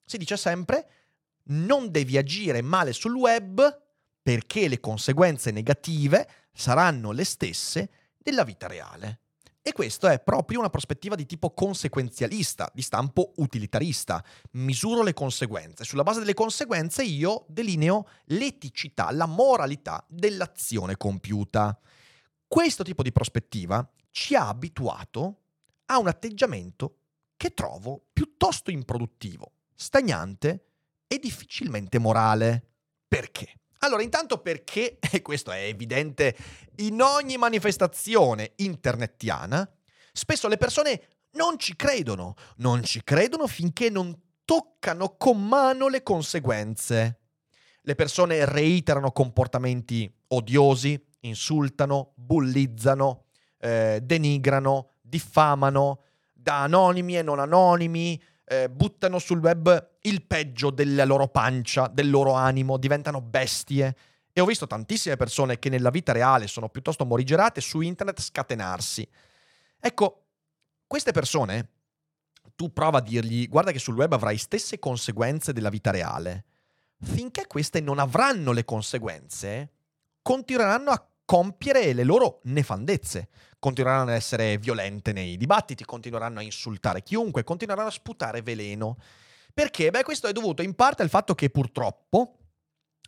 si 0.03 0.17
dice 0.17 0.37
sempre 0.37 0.89
non 1.43 1.91
devi 1.91 2.17
agire 2.17 2.61
male 2.61 2.93
sul 2.93 3.13
web 3.13 3.89
perché 4.21 4.67
le 4.67 4.79
conseguenze 4.79 5.51
negative 5.51 6.27
saranno 6.53 7.11
le 7.11 7.23
stesse 7.23 7.89
della 8.17 8.43
vita 8.43 8.67
reale. 8.67 9.21
E 9.63 9.73
questo 9.73 10.07
è 10.07 10.19
proprio 10.19 10.57
una 10.57 10.71
prospettiva 10.71 11.13
di 11.13 11.27
tipo 11.27 11.53
conseguenzialista, 11.53 12.71
di 12.73 12.81
stampo 12.81 13.33
utilitarista. 13.37 14.23
Misuro 14.53 15.03
le 15.03 15.13
conseguenze. 15.13 15.83
Sulla 15.83 16.01
base 16.01 16.19
delle 16.19 16.33
conseguenze 16.33 17.03
io 17.03 17.45
delineo 17.47 18.07
l'eticità, 18.25 19.11
la 19.11 19.27
moralità 19.27 20.03
dell'azione 20.07 20.97
compiuta. 20.97 21.79
Questo 22.47 22.83
tipo 22.83 23.03
di 23.03 23.11
prospettiva 23.11 23.87
ci 24.09 24.33
ha 24.35 24.47
abituato 24.47 25.41
a 25.85 25.99
un 25.99 26.07
atteggiamento 26.07 26.97
che 27.37 27.53
trovo 27.53 28.07
piuttosto 28.11 28.71
improduttivo, 28.71 29.51
stagnante 29.75 30.65
e 31.05 31.19
difficilmente 31.19 31.99
morale. 31.99 32.65
Perché? 33.07 33.60
Allora, 33.83 34.03
intanto 34.03 34.39
perché, 34.39 34.97
e 35.11 35.21
questo 35.21 35.51
è 35.51 35.63
evidente 35.63 36.35
in 36.77 37.01
ogni 37.01 37.37
manifestazione 37.37 38.53
internettiana, 38.57 39.69
spesso 40.11 40.47
le 40.47 40.57
persone 40.57 41.01
non 41.33 41.57
ci 41.57 41.75
credono, 41.75 42.35
non 42.57 42.83
ci 42.83 43.03
credono 43.03 43.47
finché 43.47 43.89
non 43.89 44.15
toccano 44.45 45.15
con 45.17 45.47
mano 45.47 45.87
le 45.87 46.03
conseguenze. 46.03 47.19
Le 47.81 47.95
persone 47.95 48.45
reiterano 48.45 49.11
comportamenti 49.11 50.11
odiosi, 50.27 51.03
insultano, 51.21 52.13
bullizzano, 52.15 53.25
eh, 53.59 53.99
denigrano, 54.03 54.91
diffamano, 55.01 56.03
da 56.31 56.63
anonimi 56.63 57.17
e 57.17 57.23
non 57.23 57.39
anonimi, 57.39 58.21
eh, 58.51 58.69
buttano 58.69 59.17
sul 59.17 59.39
web 59.39 59.91
il 60.01 60.23
peggio 60.23 60.71
della 60.71 61.05
loro 61.05 61.29
pancia, 61.29 61.87
del 61.87 62.09
loro 62.09 62.33
animo, 62.33 62.75
diventano 62.75 63.21
bestie. 63.21 63.95
E 64.33 64.41
ho 64.41 64.45
visto 64.45 64.67
tantissime 64.67 65.15
persone 65.15 65.57
che 65.57 65.69
nella 65.69 65.89
vita 65.89 66.11
reale 66.11 66.47
sono 66.47 66.67
piuttosto 66.67 67.05
morigerate 67.05 67.61
su 67.61 67.79
internet 67.79 68.19
scatenarsi. 68.19 69.07
Ecco, 69.79 70.25
queste 70.85 71.13
persone, 71.13 71.69
tu 72.55 72.73
prova 72.73 72.97
a 72.97 73.01
dirgli, 73.01 73.47
guarda 73.47 73.71
che 73.71 73.79
sul 73.79 73.95
web 73.95 74.11
avrai 74.11 74.37
stesse 74.37 74.79
conseguenze 74.79 75.53
della 75.53 75.69
vita 75.69 75.91
reale. 75.91 76.43
Finché 77.01 77.47
queste 77.47 77.79
non 77.79 77.99
avranno 77.99 78.51
le 78.51 78.65
conseguenze, 78.65 79.71
continueranno 80.21 80.91
a 80.91 81.07
compiere 81.31 81.93
le 81.93 82.03
loro 82.03 82.41
nefandezze. 82.43 83.29
Continueranno 83.57 84.09
ad 84.09 84.17
essere 84.17 84.57
violente 84.57 85.13
nei 85.13 85.37
dibattiti, 85.37 85.85
continueranno 85.85 86.39
a 86.39 86.41
insultare 86.41 87.03
chiunque, 87.03 87.45
continueranno 87.45 87.87
a 87.87 87.91
sputare 87.91 88.41
veleno. 88.41 88.97
Perché? 89.53 89.91
Beh, 89.91 90.03
questo 90.03 90.27
è 90.27 90.33
dovuto 90.33 90.61
in 90.61 90.73
parte 90.75 91.03
al 91.03 91.09
fatto 91.09 91.33
che 91.33 91.49
purtroppo 91.49 92.39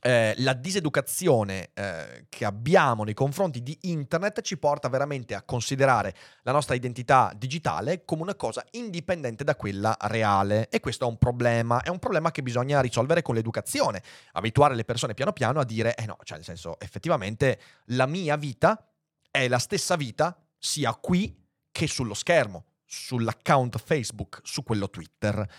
eh, 0.06 0.34
la 0.40 0.52
diseducazione 0.52 1.70
eh, 1.74 2.26
che 2.28 2.44
abbiamo 2.44 3.06
nei 3.06 3.14
confronti 3.14 3.64
di 3.64 3.78
internet 3.84 4.42
ci 4.42 4.58
porta 4.58 4.90
veramente 4.90 5.34
a 5.34 5.44
considerare 5.44 6.14
la 6.42 6.52
nostra 6.52 6.76
identità 6.76 7.32
digitale 7.38 8.04
come 8.04 8.24
una 8.24 8.36
cosa 8.36 8.66
indipendente 8.72 9.46
da 9.46 9.56
quella 9.56 9.96
reale 10.02 10.68
e 10.68 10.82
questo 10.82 11.06
è 11.06 11.08
un 11.08 11.18
problema, 11.18 11.82
è 11.82 11.88
un 11.88 12.00
problema 12.00 12.32
che 12.32 12.44
bisogna 12.44 12.82
risolvere 12.82 13.22
con 13.22 13.34
l'educazione, 13.34 14.04
abituare 14.34 14.76
le 14.76 14.84
persone 14.84 15.14
piano 15.14 15.32
piano 15.32 15.62
a 15.62 15.64
dire 15.66 15.96
eh 15.96 16.06
no, 16.06 16.18
cioè 16.24 16.36
nel 16.36 16.46
senso 16.46 16.78
effettivamente 16.82 17.58
la 17.86 18.06
mia 18.06 18.36
vita 18.36 18.86
è 19.32 19.48
la 19.48 19.60
stessa 19.60 19.96
vita 19.96 20.38
sia 20.58 20.94
qui 20.96 21.34
che 21.72 21.88
sullo 21.88 22.14
schermo, 22.14 22.66
sull'account 22.84 23.80
Facebook, 23.80 24.42
su 24.44 24.64
quello 24.64 24.90
Twitter. 24.90 25.50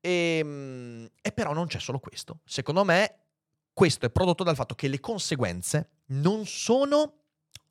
E, 0.00 0.38
ehm, 0.42 1.08
e 1.22 1.30
però 1.30 1.52
non 1.52 1.68
c'è 1.68 1.78
solo 1.78 2.00
questo. 2.00 2.40
Secondo 2.44 2.84
me 2.84 3.21
questo 3.72 4.06
è 4.06 4.10
prodotto 4.10 4.44
dal 4.44 4.54
fatto 4.54 4.74
che 4.74 4.88
le 4.88 5.00
conseguenze 5.00 5.90
non 6.06 6.46
sono 6.46 7.20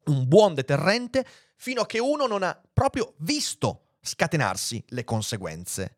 un 0.05 0.27
buon 0.27 0.53
deterrente 0.53 1.25
fino 1.55 1.81
a 1.81 1.85
che 1.85 1.99
uno 1.99 2.25
non 2.25 2.43
ha 2.43 2.59
proprio 2.73 3.13
visto 3.19 3.91
scatenarsi 4.01 4.83
le 4.89 5.03
conseguenze. 5.03 5.97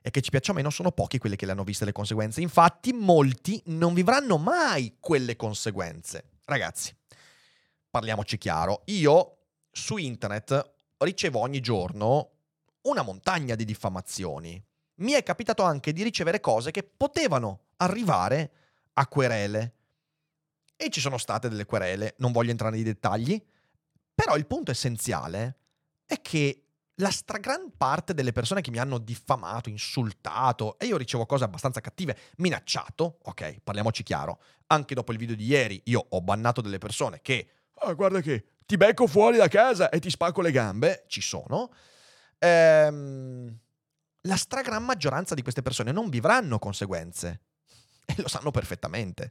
E 0.00 0.10
che 0.10 0.20
ci 0.20 0.30
piaccia 0.30 0.50
o 0.50 0.54
meno 0.54 0.70
sono 0.70 0.90
pochi 0.90 1.18
quelli 1.18 1.36
che 1.36 1.46
le 1.46 1.52
hanno 1.52 1.64
viste 1.64 1.84
le 1.84 1.92
conseguenze. 1.92 2.40
Infatti 2.40 2.92
molti 2.92 3.62
non 3.66 3.94
vivranno 3.94 4.36
mai 4.36 4.96
quelle 4.98 5.36
conseguenze. 5.36 6.30
Ragazzi, 6.44 6.92
parliamoci 7.88 8.36
chiaro. 8.38 8.82
Io 8.86 9.36
su 9.70 9.98
internet 9.98 10.72
ricevo 10.98 11.38
ogni 11.38 11.60
giorno 11.60 12.30
una 12.82 13.02
montagna 13.02 13.54
di 13.54 13.64
diffamazioni. 13.64 14.60
Mi 14.96 15.12
è 15.12 15.22
capitato 15.22 15.62
anche 15.62 15.92
di 15.92 16.02
ricevere 16.02 16.40
cose 16.40 16.70
che 16.72 16.82
potevano 16.82 17.66
arrivare 17.76 18.50
a 18.94 19.06
querele. 19.06 19.74
E 20.76 20.90
ci 20.90 21.00
sono 21.00 21.18
state 21.18 21.48
delle 21.48 21.64
querele, 21.64 22.14
non 22.18 22.32
voglio 22.32 22.50
entrare 22.50 22.74
nei 22.74 22.84
dettagli, 22.84 23.40
però 24.14 24.36
il 24.36 24.46
punto 24.46 24.70
essenziale 24.70 25.56
è 26.06 26.20
che 26.20 26.64
la 26.96 27.10
stragran 27.10 27.72
parte 27.76 28.14
delle 28.14 28.32
persone 28.32 28.60
che 28.60 28.70
mi 28.70 28.78
hanno 28.78 28.98
diffamato, 28.98 29.68
insultato, 29.68 30.78
e 30.78 30.86
io 30.86 30.96
ricevo 30.96 31.24
cose 31.24 31.44
abbastanza 31.44 31.80
cattive, 31.80 32.16
minacciato, 32.36 33.18
ok, 33.22 33.60
parliamoci 33.62 34.02
chiaro, 34.02 34.40
anche 34.66 34.94
dopo 34.94 35.12
il 35.12 35.18
video 35.18 35.34
di 35.34 35.46
ieri 35.46 35.80
io 35.86 36.04
ho 36.08 36.20
bannato 36.20 36.60
delle 36.60 36.78
persone 36.78 37.20
che, 37.22 37.48
ah, 37.78 37.92
guarda 37.94 38.20
che 38.20 38.44
ti 38.66 38.76
becco 38.76 39.06
fuori 39.06 39.36
da 39.36 39.48
casa 39.48 39.88
e 39.88 40.00
ti 40.00 40.10
spacco 40.10 40.42
le 40.42 40.50
gambe, 40.50 41.04
ci 41.06 41.20
sono, 41.20 41.72
ehm, 42.38 43.58
la 44.22 44.36
stragran 44.36 44.84
maggioranza 44.84 45.34
di 45.34 45.42
queste 45.42 45.62
persone 45.62 45.92
non 45.92 46.08
vivranno 46.08 46.58
conseguenze 46.58 47.40
e 48.06 48.14
lo 48.16 48.28
sanno 48.28 48.50
perfettamente. 48.50 49.30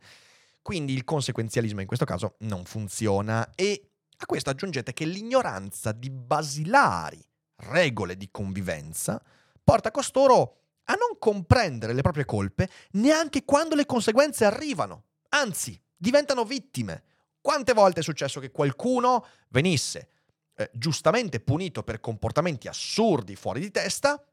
Quindi 0.62 0.94
il 0.94 1.04
conseguenzialismo 1.04 1.82
in 1.82 1.88
questo 1.88 2.06
caso 2.06 2.36
non 2.40 2.66
funziona 2.66 3.54
e 3.56 3.90
a 4.18 4.25
questo 4.25 4.51
aggiungete 4.51 4.94
che 4.94 5.06
l'ignoranza 5.06 5.92
di 5.92 6.10
basilari 6.12 7.24
regole 7.56 8.16
di 8.16 8.30
convivenza 8.30 9.22
porta 9.63 9.92
costoro 9.92 10.58
a 10.86 10.94
non 10.94 11.18
comprendere 11.18 11.94
le 11.94 12.01
proprie 12.01 12.25
colpe 12.25 12.70
neanche 12.92 13.44
quando 13.46 13.75
le 13.75 13.86
conseguenze 13.86 14.46
arrivano. 14.46 15.06
Anzi, 15.30 15.80
diventano 15.96 16.44
vittime. 16.44 17.04
Quante 17.40 17.74
volte 17.74 18.01
è 18.01 18.04
successo 18.04 18.40
che 18.40 18.51
qualcuno 18.51 19.25
venisse 19.50 20.10
eh, 20.56 20.70
giustamente 20.74 21.40
punito 21.40 21.84
per 21.84 22.00
comportamenti 22.00 22.68
assurdi 22.68 23.36
fuori 23.36 23.60
di 23.60 23.72
testa 23.72 24.24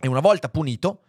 e 0.00 0.08
una 0.08 0.20
volta 0.20 0.48
punito 0.48 1.04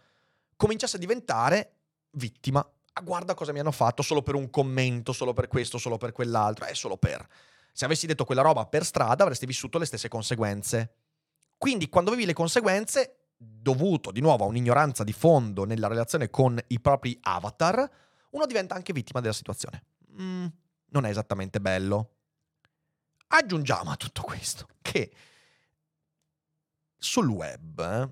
cominciasse 0.56 0.98
a 0.98 1.00
diventare 1.00 1.81
vittima. 2.12 2.60
Ah, 2.94 3.02
guarda 3.02 3.34
cosa 3.34 3.52
mi 3.52 3.60
hanno 3.60 3.72
fatto 3.72 4.02
solo 4.02 4.22
per 4.22 4.36
un 4.36 4.50
commento, 4.50 5.14
solo 5.14 5.34
per 5.34 5.48
questo, 5.48 5.78
solo 5.78 5.98
per 5.98 6.12
quell'altro, 6.12 6.66
è 6.66 6.74
solo 6.74 6.98
per. 6.98 7.26
Se 7.72 7.86
avessi 7.86 8.06
detto 8.06 8.26
quella 8.26 8.42
roba 8.42 8.66
per 8.66 8.84
strada 8.84 9.24
avresti 9.24 9.46
vissuto 9.46 9.78
le 9.78 9.86
stesse 9.86 10.10
conseguenze. 10.10 10.96
Quindi 11.58 11.90
quando 11.90 12.12
vivi 12.12 12.26
le 12.26 12.34
conseguenze, 12.34 13.28
dovuto 13.38 14.12
di 14.12 14.20
nuovo 14.20 14.44
a 14.44 14.48
un'ignoranza 14.48 15.04
di 15.04 15.14
fondo 15.14 15.64
nella 15.64 15.88
relazione 15.88 16.30
con 16.30 16.60
i 16.68 16.80
propri 16.80 17.18
avatar, 17.22 17.90
uno 18.32 18.46
diventa 18.46 18.76
anche 18.76 18.94
vittima 18.94 19.22
della 19.22 19.34
situazione. 19.34 19.84
Mm, 20.20 20.46
non 20.88 21.06
è 21.06 21.10
esattamente 21.10 21.62
bello. 21.62 22.16
Aggiungiamo 23.28 23.92
a 23.92 23.96
tutto 23.96 24.22
questo 24.22 24.68
che 24.82 25.12
sul 26.98 27.28
web 27.30 28.12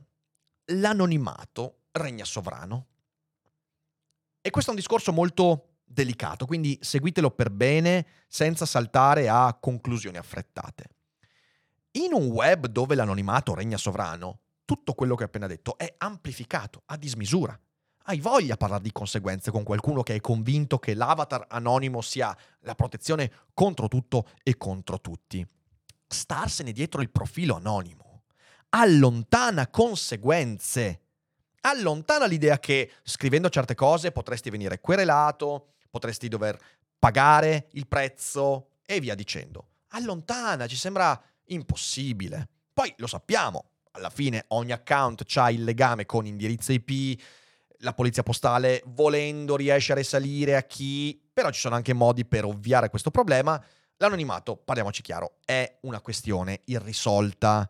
l'anonimato 0.65 1.81
regna 1.91 2.25
sovrano. 2.25 2.87
E 4.41 4.49
questo 4.49 4.71
è 4.71 4.73
un 4.73 4.79
discorso 4.79 5.11
molto 5.11 5.79
delicato, 5.83 6.45
quindi 6.45 6.77
seguitelo 6.81 7.31
per 7.31 7.49
bene 7.49 8.05
senza 8.27 8.65
saltare 8.65 9.27
a 9.27 9.57
conclusioni 9.59 10.17
affrettate. 10.17 10.89
In 11.91 12.13
un 12.13 12.27
web 12.27 12.67
dove 12.67 12.95
l'anonimato 12.95 13.53
regna 13.53 13.77
sovrano, 13.77 14.39
tutto 14.65 14.93
quello 14.93 15.15
che 15.15 15.23
ho 15.23 15.25
appena 15.25 15.47
detto 15.47 15.77
è 15.77 15.95
amplificato 15.97 16.83
a 16.85 16.97
dismisura. 16.97 17.59
Hai 18.03 18.19
voglia 18.19 18.53
a 18.53 18.57
parlare 18.57 18.83
di 18.83 18.91
conseguenze 18.91 19.51
con 19.51 19.63
qualcuno 19.63 20.03
che 20.03 20.15
è 20.15 20.21
convinto 20.21 20.79
che 20.79 20.93
l'avatar 20.93 21.45
anonimo 21.49 22.01
sia 22.01 22.35
la 22.61 22.75
protezione 22.75 23.31
contro 23.53 23.87
tutto 23.87 24.27
e 24.43 24.57
contro 24.57 25.01
tutti. 25.01 25.45
Starsene 26.07 26.71
dietro 26.71 27.01
il 27.01 27.09
profilo 27.09 27.55
anonimo 27.55 28.09
allontana 28.69 29.67
conseguenze 29.67 31.01
allontana 31.61 32.25
l'idea 32.25 32.59
che 32.59 32.91
scrivendo 33.03 33.49
certe 33.49 33.75
cose 33.75 34.11
potresti 34.11 34.49
venire 34.49 34.79
querelato, 34.79 35.73
potresti 35.89 36.27
dover 36.27 36.57
pagare 36.97 37.67
il 37.71 37.87
prezzo 37.87 38.69
e 38.85 38.99
via 38.99 39.15
dicendo. 39.15 39.67
Allontana, 39.89 40.67
ci 40.67 40.75
sembra 40.75 41.19
impossibile. 41.45 42.47
Poi 42.73 42.93
lo 42.97 43.07
sappiamo, 43.07 43.71
alla 43.91 44.09
fine 44.09 44.45
ogni 44.49 44.71
account 44.71 45.25
ha 45.35 45.51
il 45.51 45.63
legame 45.63 46.05
con 46.05 46.25
indirizzo 46.25 46.71
IP, 46.71 47.21
la 47.79 47.93
polizia 47.93 48.23
postale 48.23 48.81
volendo 48.87 49.55
riesce 49.55 49.93
a 49.93 49.95
risalire 49.95 50.55
a 50.55 50.63
chi, 50.63 51.19
però 51.31 51.49
ci 51.51 51.59
sono 51.59 51.75
anche 51.75 51.93
modi 51.93 52.25
per 52.25 52.45
ovviare 52.45 52.89
questo 52.89 53.11
problema. 53.11 53.61
L'anonimato, 53.97 54.55
parliamoci 54.57 55.01
chiaro, 55.01 55.37
è 55.45 55.77
una 55.81 56.01
questione 56.01 56.61
irrisolta 56.65 57.69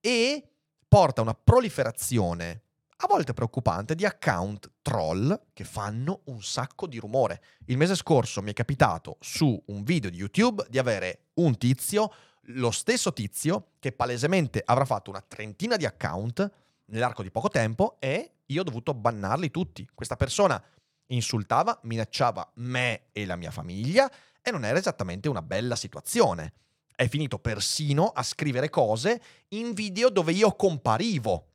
e 0.00 0.42
porta 0.88 1.20
a 1.20 1.24
una 1.24 1.34
proliferazione 1.34 2.61
a 3.02 3.06
volte 3.08 3.32
preoccupante, 3.34 3.96
di 3.96 4.04
account 4.04 4.70
troll 4.80 5.48
che 5.52 5.64
fanno 5.64 6.20
un 6.26 6.40
sacco 6.40 6.86
di 6.86 6.98
rumore. 6.98 7.42
Il 7.66 7.76
mese 7.76 7.96
scorso 7.96 8.42
mi 8.42 8.52
è 8.52 8.54
capitato 8.54 9.16
su 9.18 9.60
un 9.66 9.82
video 9.82 10.08
di 10.08 10.18
YouTube 10.18 10.64
di 10.68 10.78
avere 10.78 11.26
un 11.34 11.58
tizio, 11.58 12.12
lo 12.46 12.70
stesso 12.70 13.12
tizio, 13.12 13.72
che 13.80 13.90
palesemente 13.90 14.62
avrà 14.64 14.84
fatto 14.84 15.10
una 15.10 15.24
trentina 15.26 15.76
di 15.76 15.84
account 15.84 16.48
nell'arco 16.86 17.24
di 17.24 17.32
poco 17.32 17.48
tempo 17.48 17.96
e 17.98 18.34
io 18.46 18.60
ho 18.60 18.64
dovuto 18.64 18.94
bannarli 18.94 19.50
tutti. 19.50 19.88
Questa 19.92 20.14
persona 20.14 20.62
insultava, 21.06 21.76
minacciava 21.82 22.52
me 22.54 23.06
e 23.10 23.26
la 23.26 23.34
mia 23.34 23.50
famiglia 23.50 24.08
e 24.40 24.52
non 24.52 24.64
era 24.64 24.78
esattamente 24.78 25.28
una 25.28 25.42
bella 25.42 25.74
situazione. 25.74 26.52
È 26.94 27.08
finito 27.08 27.40
persino 27.40 28.06
a 28.14 28.22
scrivere 28.22 28.70
cose 28.70 29.20
in 29.48 29.72
video 29.72 30.08
dove 30.08 30.30
io 30.30 30.54
comparivo 30.54 31.46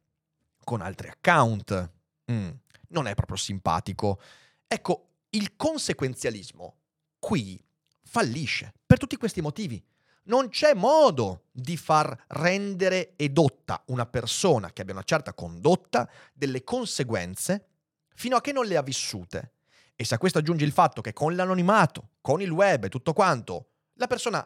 con 0.68 0.82
altri 0.82 1.08
account. 1.08 1.92
Mm, 2.30 2.50
non 2.90 3.08
è 3.08 3.16
proprio 3.16 3.38
simpatico. 3.38 4.20
Ecco, 4.68 5.12
il 5.30 5.56
conseguenzialismo 5.56 6.76
qui 7.20 7.58
fallisce 8.04 8.74
per 8.86 8.98
tutti 8.98 9.16
questi 9.16 9.40
motivi. 9.40 9.82
Non 10.24 10.50
c'è 10.50 10.74
modo 10.74 11.46
di 11.54 11.78
far 11.78 12.26
rendere 12.28 13.14
edotta 13.16 13.82
una 13.88 14.06
persona 14.06 14.74
che 14.74 14.82
abbia 14.82 14.94
una 14.94 15.04
certa 15.04 15.34
condotta 15.34 16.10
delle 16.34 16.66
conseguenze 16.66 17.68
fino 18.14 18.36
a 18.36 18.42
che 18.42 18.52
non 18.52 18.66
le 18.66 18.76
ha 18.76 18.82
vissute. 18.82 19.54
E 19.96 20.04
se 20.04 20.16
a 20.16 20.18
questo 20.18 20.40
aggiungi 20.40 20.66
il 20.66 20.74
fatto 20.74 21.00
che 21.00 21.14
con 21.14 21.34
l'anonimato, 21.34 22.10
con 22.20 22.42
il 22.42 22.52
web 22.52 22.84
e 22.84 22.90
tutto 22.90 23.14
quanto, 23.14 23.70
la 23.94 24.08
persona 24.08 24.46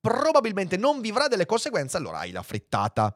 probabilmente 0.00 0.76
non 0.76 1.00
vivrà 1.00 1.26
delle 1.26 1.46
conseguenze, 1.46 1.96
allora 1.96 2.18
hai 2.18 2.30
la 2.30 2.44
frittata. 2.44 3.12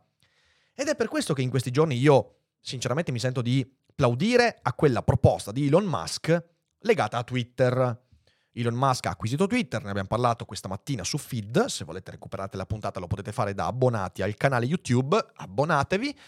Ed 0.74 0.88
è 0.88 0.96
per 0.96 1.08
questo 1.08 1.34
che 1.34 1.42
in 1.42 1.50
questi 1.50 1.70
giorni 1.70 1.96
io, 1.96 2.36
sinceramente, 2.60 3.12
mi 3.12 3.18
sento 3.18 3.42
di 3.42 3.66
plaudire 3.94 4.58
a 4.62 4.72
quella 4.72 5.02
proposta 5.02 5.52
di 5.52 5.66
Elon 5.66 5.84
Musk 5.84 6.44
legata 6.80 7.18
a 7.18 7.24
Twitter. 7.24 8.00
Elon 8.52 8.74
Musk 8.74 9.06
ha 9.06 9.10
acquisito 9.10 9.46
Twitter, 9.46 9.82
ne 9.82 9.90
abbiamo 9.90 10.08
parlato 10.08 10.44
questa 10.44 10.68
mattina 10.68 11.04
su 11.04 11.16
Feed, 11.16 11.66
se 11.66 11.84
volete 11.84 12.10
recuperare 12.10 12.56
la 12.56 12.66
puntata 12.66 13.00
lo 13.00 13.06
potete 13.06 13.32
fare 13.32 13.54
da 13.54 13.66
abbonati 13.66 14.22
al 14.22 14.34
canale 14.34 14.66
YouTube, 14.66 15.18
abbonatevi. 15.34 16.18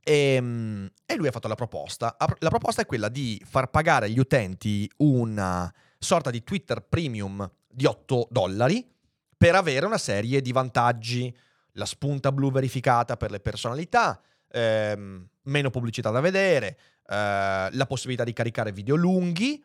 E, 0.00 0.34
ehm, 0.34 0.90
e, 1.04 1.16
lui 1.16 1.26
ha 1.26 1.32
fatto 1.32 1.48
la 1.48 1.54
proposta. 1.54 2.16
La 2.38 2.48
proposta 2.48 2.82
è 2.82 2.86
quella 2.86 3.08
di 3.08 3.40
far 3.44 3.68
pagare 3.68 4.06
agli 4.06 4.18
utenti 4.18 4.90
una 4.98 5.72
sorta 5.98 6.30
di 6.30 6.42
Twitter 6.44 6.82
premium 6.82 7.50
di 7.68 7.84
8 7.84 8.28
dollari 8.30 8.88
per 9.36 9.54
avere 9.54 9.86
una 9.86 9.98
serie 9.98 10.40
di 10.40 10.52
vantaggi 10.52 11.36
la 11.78 11.86
spunta 11.86 12.32
blu 12.32 12.50
verificata 12.50 13.16
per 13.16 13.30
le 13.30 13.40
personalità, 13.40 14.20
ehm, 14.48 15.26
meno 15.42 15.70
pubblicità 15.70 16.10
da 16.10 16.20
vedere, 16.20 16.78
eh, 17.06 17.68
la 17.70 17.86
possibilità 17.86 18.24
di 18.24 18.32
caricare 18.32 18.72
video 18.72 18.96
lunghi 18.96 19.64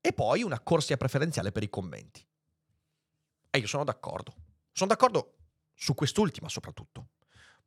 e 0.00 0.12
poi 0.12 0.42
una 0.42 0.60
corsia 0.60 0.96
preferenziale 0.96 1.52
per 1.52 1.64
i 1.64 1.68
commenti. 1.68 2.24
E 3.50 3.58
io 3.58 3.66
sono 3.66 3.84
d'accordo. 3.84 4.34
Sono 4.72 4.90
d'accordo 4.90 5.34
su 5.74 5.94
quest'ultima 5.94 6.48
soprattutto. 6.48 7.08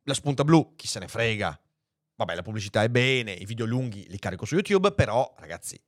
La 0.04 0.14
spunta 0.14 0.44
blu, 0.44 0.74
chi 0.74 0.86
se 0.86 0.98
ne 0.98 1.08
frega. 1.08 1.60
Vabbè, 2.16 2.34
la 2.34 2.42
pubblicità 2.42 2.82
è 2.82 2.88
bene, 2.88 3.32
i 3.32 3.44
video 3.44 3.66
lunghi 3.66 4.08
li 4.08 4.18
carico 4.18 4.46
su 4.46 4.54
YouTube, 4.54 4.92
però 4.92 5.34
ragazzi, 5.38 5.80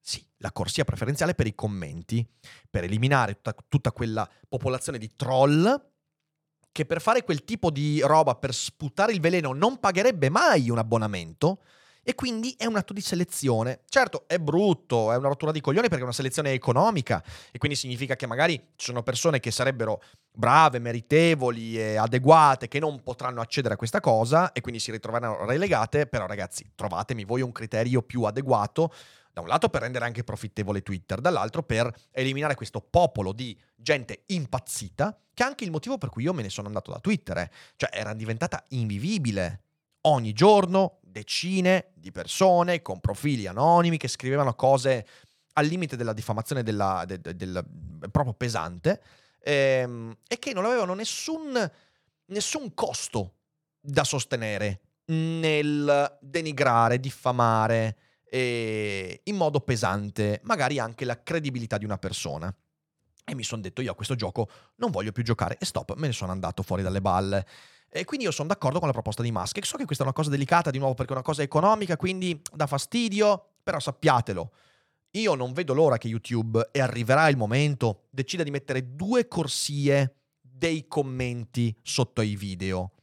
sì, 0.00 0.26
la 0.38 0.50
corsia 0.50 0.84
preferenziale 0.84 1.34
per 1.34 1.46
i 1.46 1.54
commenti, 1.54 2.26
per 2.68 2.84
eliminare 2.84 3.34
tutta, 3.34 3.54
tutta 3.68 3.92
quella 3.92 4.28
popolazione 4.48 4.98
di 4.98 5.14
troll 5.14 5.92
che 6.74 6.84
per 6.86 7.00
fare 7.00 7.22
quel 7.22 7.44
tipo 7.44 7.70
di 7.70 8.00
roba, 8.00 8.34
per 8.34 8.52
sputare 8.52 9.12
il 9.12 9.20
veleno, 9.20 9.52
non 9.52 9.78
pagherebbe 9.78 10.28
mai 10.28 10.70
un 10.70 10.78
abbonamento, 10.78 11.60
e 12.02 12.16
quindi 12.16 12.52
è 12.58 12.66
un 12.66 12.74
atto 12.74 12.92
di 12.92 13.00
selezione. 13.00 13.82
Certo, 13.88 14.24
è 14.26 14.38
brutto, 14.38 15.12
è 15.12 15.16
una 15.16 15.28
rottura 15.28 15.52
di 15.52 15.60
coglioni 15.60 15.86
perché 15.86 16.02
è 16.02 16.06
una 16.06 16.12
selezione 16.12 16.50
economica 16.50 17.22
e 17.52 17.58
quindi 17.58 17.78
significa 17.78 18.16
che 18.16 18.26
magari 18.26 18.56
ci 18.74 18.86
sono 18.86 19.04
persone 19.04 19.38
che 19.38 19.52
sarebbero 19.52 20.02
brave, 20.32 20.80
meritevoli 20.80 21.78
e 21.78 21.94
adeguate 21.94 22.66
che 22.66 22.80
non 22.80 23.00
potranno 23.04 23.40
accedere 23.40 23.74
a 23.74 23.76
questa 23.76 24.00
cosa 24.00 24.50
e 24.50 24.60
quindi 24.60 24.80
si 24.80 24.90
ritroveranno 24.90 25.46
relegate, 25.46 26.08
però 26.08 26.26
ragazzi, 26.26 26.72
trovatemi 26.74 27.24
voi 27.24 27.40
un 27.40 27.52
criterio 27.52 28.02
più 28.02 28.24
adeguato 28.24 28.92
da 29.34 29.40
un 29.40 29.48
lato 29.48 29.68
per 29.68 29.82
rendere 29.82 30.04
anche 30.04 30.22
profittevole 30.22 30.82
Twitter, 30.82 31.20
dall'altro 31.20 31.64
per 31.64 31.92
eliminare 32.12 32.54
questo 32.54 32.80
popolo 32.80 33.32
di 33.32 33.58
gente 33.74 34.22
impazzita, 34.26 35.18
che 35.34 35.42
è 35.42 35.46
anche 35.46 35.64
il 35.64 35.72
motivo 35.72 35.98
per 35.98 36.08
cui 36.08 36.22
io 36.22 36.32
me 36.32 36.42
ne 36.42 36.50
sono 36.50 36.68
andato 36.68 36.92
da 36.92 37.00
Twitter, 37.00 37.38
eh. 37.38 37.50
cioè 37.74 37.90
era 37.92 38.14
diventata 38.14 38.64
invivibile. 38.68 39.62
Ogni 40.02 40.32
giorno 40.32 40.98
decine 41.02 41.90
di 41.94 42.12
persone 42.12 42.80
con 42.80 43.00
profili 43.00 43.48
anonimi 43.48 43.96
che 43.96 44.06
scrivevano 44.06 44.54
cose 44.54 45.04
al 45.54 45.66
limite 45.66 45.96
della 45.96 46.12
diffamazione 46.12 46.62
della, 46.62 47.02
de, 47.04 47.20
de, 47.20 47.34
del, 47.34 47.64
proprio 48.12 48.34
pesante 48.34 49.02
ehm, 49.40 50.16
e 50.28 50.38
che 50.38 50.52
non 50.52 50.64
avevano 50.64 50.94
nessun, 50.94 51.70
nessun 52.26 52.74
costo 52.74 53.34
da 53.80 54.04
sostenere 54.04 54.80
nel 55.06 56.18
denigrare, 56.20 57.00
diffamare 57.00 57.96
eh, 58.34 59.20
in 59.22 59.36
modo 59.36 59.60
pesante, 59.60 60.40
magari 60.42 60.80
anche 60.80 61.04
la 61.04 61.22
credibilità 61.22 61.78
di 61.78 61.84
una 61.84 61.98
persona. 61.98 62.52
E 63.26 63.34
mi 63.36 63.44
sono 63.44 63.62
detto 63.62 63.80
io 63.80 63.92
a 63.92 63.94
questo 63.94 64.16
gioco 64.16 64.50
non 64.76 64.90
voglio 64.90 65.12
più 65.12 65.22
giocare 65.22 65.56
e 65.58 65.64
stop, 65.64 65.94
me 65.94 66.08
ne 66.08 66.12
sono 66.12 66.32
andato 66.32 66.64
fuori 66.64 66.82
dalle 66.82 67.00
balle. 67.00 67.46
E 67.88 68.04
quindi 68.04 68.26
io 68.26 68.32
sono 68.32 68.48
d'accordo 68.48 68.80
con 68.80 68.88
la 68.88 68.92
proposta 68.92 69.22
di 69.22 69.30
Musk. 69.30 69.64
So 69.64 69.76
che 69.76 69.84
questa 69.84 70.02
è 70.02 70.06
una 70.06 70.16
cosa 70.16 70.30
delicata, 70.30 70.70
di 70.70 70.78
nuovo, 70.78 70.94
perché 70.94 71.12
è 71.12 71.14
una 71.14 71.24
cosa 71.24 71.42
economica, 71.42 71.96
quindi 71.96 72.42
dà 72.52 72.66
fastidio, 72.66 73.50
però 73.62 73.78
sappiatelo. 73.78 74.52
Io 75.12 75.34
non 75.36 75.52
vedo 75.52 75.72
l'ora 75.72 75.96
che 75.96 76.08
YouTube, 76.08 76.70
e 76.72 76.80
arriverà 76.80 77.28
il 77.28 77.36
momento, 77.36 78.06
decida 78.10 78.42
di 78.42 78.50
mettere 78.50 78.96
due 78.96 79.28
corsie 79.28 80.16
dei 80.40 80.88
commenti 80.88 81.72
sotto 81.82 82.20
ai 82.20 82.34
video. 82.34 82.94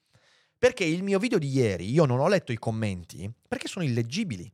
Perché 0.57 0.83
il 0.83 1.03
mio 1.03 1.19
video 1.19 1.39
di 1.39 1.47
ieri, 1.47 1.89
io 1.89 2.03
non 2.03 2.19
ho 2.19 2.27
letto 2.27 2.51
i 2.51 2.59
commenti, 2.59 3.31
perché 3.47 3.69
sono 3.69 3.85
illeggibili. 3.85 4.53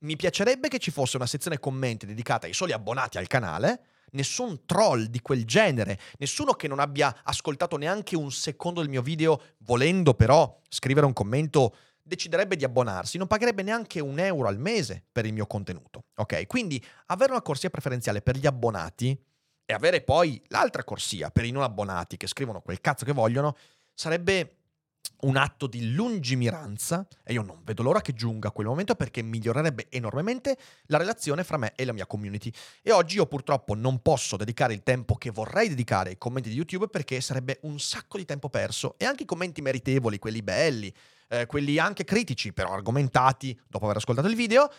Mi 0.00 0.14
piacerebbe 0.14 0.68
che 0.68 0.78
ci 0.78 0.92
fosse 0.92 1.16
una 1.16 1.26
sezione 1.26 1.58
commenti 1.58 2.06
dedicata 2.06 2.46
ai 2.46 2.52
soli 2.52 2.72
abbonati 2.72 3.18
al 3.18 3.26
canale, 3.26 3.80
nessun 4.12 4.64
troll 4.64 5.04
di 5.06 5.20
quel 5.20 5.44
genere, 5.44 5.98
nessuno 6.18 6.52
che 6.52 6.68
non 6.68 6.78
abbia 6.78 7.22
ascoltato 7.24 7.76
neanche 7.76 8.14
un 8.14 8.30
secondo 8.30 8.80
del 8.80 8.88
mio 8.88 9.02
video, 9.02 9.40
volendo 9.58 10.14
però 10.14 10.60
scrivere 10.68 11.04
un 11.04 11.12
commento, 11.12 11.74
deciderebbe 12.00 12.54
di 12.54 12.64
abbonarsi, 12.64 13.18
non 13.18 13.26
pagherebbe 13.26 13.64
neanche 13.64 13.98
un 13.98 14.20
euro 14.20 14.46
al 14.46 14.60
mese 14.60 15.04
per 15.10 15.26
il 15.26 15.32
mio 15.32 15.46
contenuto. 15.46 16.04
Ok? 16.16 16.46
Quindi 16.46 16.82
avere 17.06 17.32
una 17.32 17.42
corsia 17.42 17.68
preferenziale 17.68 18.22
per 18.22 18.36
gli 18.36 18.46
abbonati 18.46 19.20
e 19.64 19.74
avere 19.74 20.00
poi 20.00 20.40
l'altra 20.46 20.84
corsia 20.84 21.30
per 21.30 21.44
i 21.44 21.50
non 21.50 21.64
abbonati 21.64 22.16
che 22.16 22.28
scrivono 22.28 22.60
quel 22.60 22.80
cazzo 22.80 23.04
che 23.04 23.12
vogliono 23.12 23.56
sarebbe 23.92 24.57
un 25.20 25.36
atto 25.36 25.66
di 25.66 25.92
lungimiranza 25.92 27.06
e 27.24 27.32
io 27.32 27.42
non 27.42 27.60
vedo 27.64 27.82
l'ora 27.82 28.00
che 28.00 28.14
giunga 28.14 28.50
quel 28.50 28.66
momento 28.66 28.94
perché 28.94 29.22
migliorerebbe 29.22 29.86
enormemente 29.90 30.56
la 30.86 30.98
relazione 30.98 31.44
fra 31.44 31.56
me 31.56 31.72
e 31.74 31.84
la 31.84 31.92
mia 31.92 32.06
community. 32.06 32.52
E 32.82 32.92
oggi 32.92 33.16
io 33.16 33.26
purtroppo 33.26 33.74
non 33.74 34.00
posso 34.00 34.36
dedicare 34.36 34.74
il 34.74 34.82
tempo 34.82 35.16
che 35.16 35.30
vorrei 35.30 35.68
dedicare 35.68 36.10
ai 36.10 36.18
commenti 36.18 36.48
di 36.48 36.56
YouTube 36.56 36.88
perché 36.88 37.20
sarebbe 37.20 37.58
un 37.62 37.78
sacco 37.78 38.16
di 38.16 38.24
tempo 38.24 38.48
perso 38.48 38.94
e 38.98 39.04
anche 39.04 39.24
i 39.24 39.26
commenti 39.26 39.60
meritevoli, 39.60 40.18
quelli 40.18 40.42
belli, 40.42 40.92
eh, 41.28 41.46
quelli 41.46 41.78
anche 41.78 42.04
critici 42.04 42.52
però 42.52 42.72
argomentati 42.72 43.58
dopo 43.66 43.84
aver 43.84 43.98
ascoltato 43.98 44.28
il 44.28 44.36
video, 44.36 44.70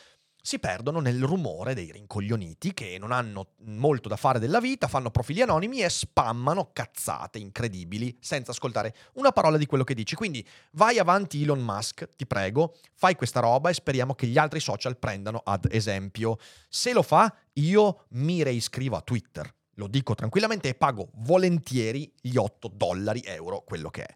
si 0.50 0.58
perdono 0.58 1.00
nel 1.00 1.24
rumore 1.24 1.76
dei 1.76 1.92
rincoglioniti 1.92 2.74
che 2.74 2.98
non 2.98 3.12
hanno 3.12 3.52
molto 3.66 4.10
da 4.10 4.16
fare 4.16 4.40
della 4.40 4.60
vita, 4.60 4.88
fanno 4.88 5.12
profili 5.12 5.44
anonimi 5.44 5.84
e 5.84 5.90
spammano 5.90 6.72
cazzate 6.74 7.38
incredibili 7.38 8.18
senza 8.20 8.50
ascoltare 8.50 8.96
una 9.14 9.32
parola 9.32 9.58
di 9.58 9.68
quello 9.68 9.84
che 9.84 9.94
dici. 9.94 10.16
Quindi 10.16 10.44
vai 10.72 10.98
avanti 10.98 11.44
Elon 11.44 11.60
Musk, 11.60 12.10
ti 12.16 12.26
prego, 12.26 12.76
fai 12.96 13.14
questa 13.14 13.42
roba 13.42 13.70
e 13.70 13.76
speriamo 13.76 14.16
che 14.16 14.26
gli 14.26 14.40
altri 14.40 14.60
social 14.60 14.98
prendano 14.98 15.40
ad 15.46 15.68
esempio. 15.70 16.38
Se 16.68 16.94
lo 16.94 17.04
fa, 17.04 17.32
io 17.54 18.06
mi 18.14 18.42
reiscrivo 18.42 18.96
a 18.96 19.02
Twitter. 19.02 19.54
Lo 19.76 19.86
dico 19.86 20.16
tranquillamente 20.16 20.70
e 20.70 20.74
pago 20.74 21.12
volentieri 21.18 22.12
gli 22.20 22.38
8 22.38 22.72
dollari 22.74 23.22
euro, 23.24 23.62
quello 23.62 23.92
che 23.92 24.02
è. 24.02 24.16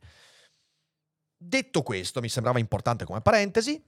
Detto 1.38 1.84
questo, 1.84 2.22
mi 2.22 2.30
sembrava 2.30 2.58
importante 2.58 3.06
come 3.06 3.22
parentesi, 3.22 3.80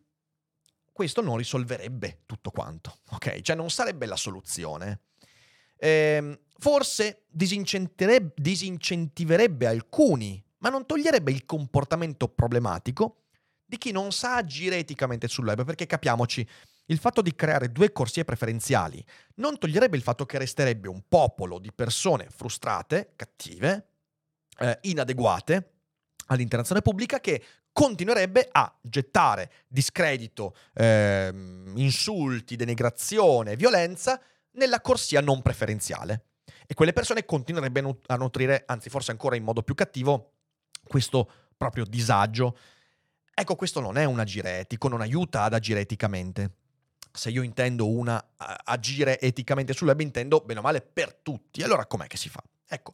questo 0.95 1.19
non 1.19 1.35
risolverebbe 1.35 2.21
tutto 2.25 2.51
quanto, 2.51 2.99
ok? 3.09 3.41
Cioè 3.41 3.53
non 3.53 3.69
sarebbe 3.69 4.05
la 4.05 4.15
soluzione. 4.15 5.01
Ehm, 5.75 6.39
forse 6.57 7.25
disincentiverebbe 7.27 9.67
alcuni, 9.67 10.41
ma 10.59 10.69
non 10.69 10.85
toglierebbe 10.85 11.33
il 11.33 11.45
comportamento 11.45 12.29
problematico 12.29 13.23
di 13.65 13.77
chi 13.77 13.91
non 13.91 14.13
sa 14.13 14.37
agire 14.37 14.77
eticamente 14.77 15.27
sul 15.27 15.45
web, 15.45 15.65
perché 15.65 15.85
capiamoci, 15.85 16.47
il 16.85 16.97
fatto 16.97 17.21
di 17.21 17.35
creare 17.35 17.73
due 17.73 17.91
corsie 17.91 18.23
preferenziali 18.23 19.05
non 19.35 19.57
toglierebbe 19.57 19.97
il 19.97 20.03
fatto 20.03 20.25
che 20.25 20.37
resterebbe 20.37 20.87
un 20.87 21.01
popolo 21.09 21.59
di 21.59 21.73
persone 21.73 22.29
frustrate, 22.29 23.11
cattive, 23.17 23.89
eh, 24.59 24.79
inadeguate 24.83 25.71
all'interazione 26.27 26.81
pubblica 26.81 27.19
che 27.19 27.43
continuerebbe 27.71 28.47
a 28.51 28.73
gettare 28.81 29.51
discredito, 29.67 30.55
eh, 30.73 31.29
insulti, 31.75 32.55
denigrazione, 32.55 33.55
violenza 33.55 34.19
nella 34.51 34.81
corsia 34.81 35.21
non 35.21 35.41
preferenziale. 35.41 36.27
E 36.67 36.73
quelle 36.73 36.93
persone 36.93 37.25
continuerebbero 37.25 37.99
a 38.07 38.15
nutrire, 38.15 38.63
anzi 38.65 38.89
forse 38.89 39.11
ancora 39.11 39.35
in 39.35 39.43
modo 39.43 39.61
più 39.61 39.75
cattivo, 39.75 40.31
questo 40.87 41.29
proprio 41.57 41.85
disagio. 41.85 42.57
Ecco, 43.33 43.55
questo 43.55 43.79
non 43.81 43.97
è 43.97 44.05
un 44.05 44.19
agire 44.19 44.59
etico, 44.59 44.87
non 44.87 45.01
aiuta 45.01 45.43
ad 45.43 45.53
agire 45.53 45.81
eticamente. 45.81 46.51
Se 47.11 47.29
io 47.29 47.43
intendo 47.43 47.89
una 47.89 48.23
agire 48.37 49.19
eticamente 49.19 49.73
sul 49.73 49.87
web, 49.87 49.99
intendo 49.99 50.39
bene 50.39 50.59
o 50.59 50.63
male 50.63 50.81
per 50.81 51.13
tutti. 51.13 51.61
Allora 51.61 51.85
com'è 51.85 52.07
che 52.07 52.17
si 52.17 52.29
fa? 52.29 52.43
Ecco, 52.67 52.93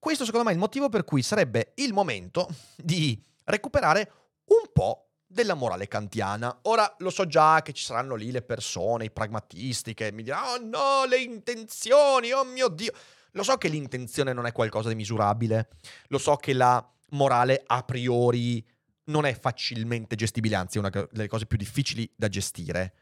questo 0.00 0.24
secondo 0.24 0.46
me 0.46 0.50
è 0.50 0.54
il 0.54 0.60
motivo 0.60 0.88
per 0.88 1.04
cui 1.04 1.22
sarebbe 1.22 1.72
il 1.76 1.92
momento 1.92 2.48
di 2.76 3.22
recuperare 3.44 4.12
un 4.46 4.72
po' 4.72 5.10
della 5.26 5.54
morale 5.54 5.86
kantiana. 5.86 6.58
Ora 6.62 6.92
lo 6.98 7.10
so 7.10 7.26
già 7.26 7.62
che 7.62 7.72
ci 7.72 7.84
saranno 7.84 8.16
lì 8.16 8.32
le 8.32 8.42
persone, 8.42 9.04
i 9.04 9.10
pragmatisti 9.10 9.94
che 9.94 10.10
mi 10.10 10.22
diranno: 10.22 10.48
"Oh 10.48 10.58
no, 10.58 11.04
le 11.04 11.18
intenzioni, 11.18 12.32
oh 12.32 12.44
mio 12.44 12.68
Dio". 12.68 12.92
Lo 13.32 13.42
so 13.44 13.56
che 13.58 13.68
l'intenzione 13.68 14.32
non 14.32 14.46
è 14.46 14.52
qualcosa 14.52 14.88
di 14.88 14.96
misurabile. 14.96 15.68
Lo 16.08 16.18
so 16.18 16.34
che 16.36 16.52
la 16.52 16.84
morale 17.10 17.62
a 17.64 17.82
priori 17.84 18.66
non 19.04 19.24
è 19.24 19.38
facilmente 19.38 20.16
gestibile, 20.16 20.56
anzi 20.56 20.78
è 20.78 20.80
una 20.80 20.90
delle 20.90 21.28
cose 21.28 21.46
più 21.46 21.56
difficili 21.56 22.10
da 22.16 22.28
gestire. 22.28 22.94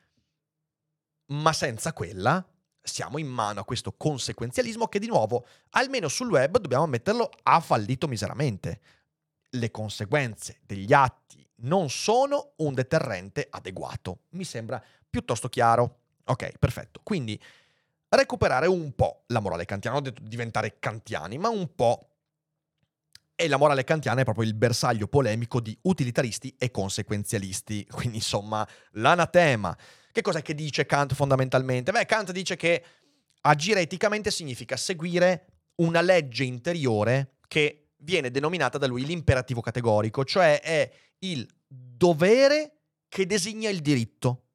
Ma 1.27 1.53
senza 1.53 1.93
quella 1.93 2.47
siamo 2.89 3.19
in 3.19 3.29
mano 3.29 3.61
a 3.61 3.65
questo 3.65 3.93
conseguenzialismo 3.93 4.89
che 4.89 4.99
di 4.99 5.07
nuovo, 5.07 5.47
almeno 5.71 6.09
sul 6.09 6.31
web, 6.31 6.59
dobbiamo 6.59 6.85
ammetterlo, 6.85 7.31
ha 7.45 7.61
fallito 7.61 8.09
miseramente 8.09 8.81
le 9.51 9.71
conseguenze 9.71 10.59
degli 10.67 10.93
atti 10.93 11.49
non 11.61 11.91
sono 11.91 12.53
un 12.57 12.75
deterrente 12.75 13.47
adeguato. 13.51 14.21
Mi 14.31 14.45
sembra 14.45 14.83
piuttosto 15.09 15.49
chiaro. 15.49 16.01
Ok, 16.25 16.59
perfetto. 16.59 17.01
Quindi 17.03 17.41
recuperare 18.09 18.67
un 18.67 18.95
po' 18.95 19.23
la 19.27 19.41
morale 19.41 19.65
kantiana. 19.65 19.99
Non 19.99 20.07
ho 20.07 20.11
detto 20.11 20.27
diventare 20.27 20.77
kantiani, 20.79 21.39
ma 21.39 21.49
un 21.49 21.75
po'. 21.75 22.11
E 23.35 23.49
la 23.49 23.57
morale 23.57 23.85
kantiana 23.85 24.21
è 24.21 24.25
proprio 24.25 24.45
il 24.45 24.55
bersaglio 24.55 25.07
polemico 25.07 25.61
di 25.61 25.77
utilitaristi 25.83 26.55
e 26.59 26.71
conseguenzialisti. 26.71 27.87
Quindi, 27.91 28.17
insomma, 28.17 28.67
l'anatema. 28.93 29.77
Che 30.19 30.25
cos'è 30.25 30.43
che 30.43 30.57
dice 30.57 30.85
Kant 30.85 31.15
fondamentalmente? 31.15 31.93
Beh, 31.93 32.05
Kant 32.05 32.33
dice 32.33 32.57
che 32.57 32.85
agire 33.43 33.83
eticamente 33.83 34.33
significa 34.33 34.77
seguire 34.77 35.61
una 35.77 36.01
legge 36.01 36.43
interiore 36.43 37.37
che 37.47 37.91
viene 37.99 38.33
denominata 38.33 38.79
da 38.79 38.89
lui 38.89 39.05
l'imperativo 39.05 39.61
categorico, 39.61 40.25
cioè 40.25 40.61
è 40.61 40.91
il 41.21 41.49
dovere 41.69 42.79
che 43.09 43.27
designa 43.27 43.71
il 43.71 43.81
diritto. 43.81 44.47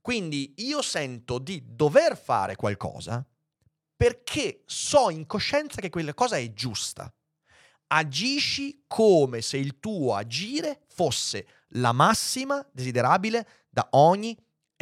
Quindi 0.00 0.54
io 0.56 0.80
sento 0.80 1.38
di 1.38 1.62
dover 1.66 2.16
fare 2.16 2.56
qualcosa, 2.56 3.22
perché 3.94 4.62
so 4.64 5.10
in 5.10 5.26
coscienza 5.26 5.82
che 5.82 5.90
quella 5.90 6.14
cosa 6.14 6.38
è 6.38 6.50
giusta. 6.54 7.12
Agisci 7.88 8.84
come 8.86 9.42
se 9.42 9.58
il 9.58 9.78
tuo 9.80 10.14
agire 10.14 10.80
fosse 10.86 11.46
la 11.76 11.92
massima 11.92 12.66
desiderabile 12.72 13.46
da 13.68 13.86
ogni 13.90 14.34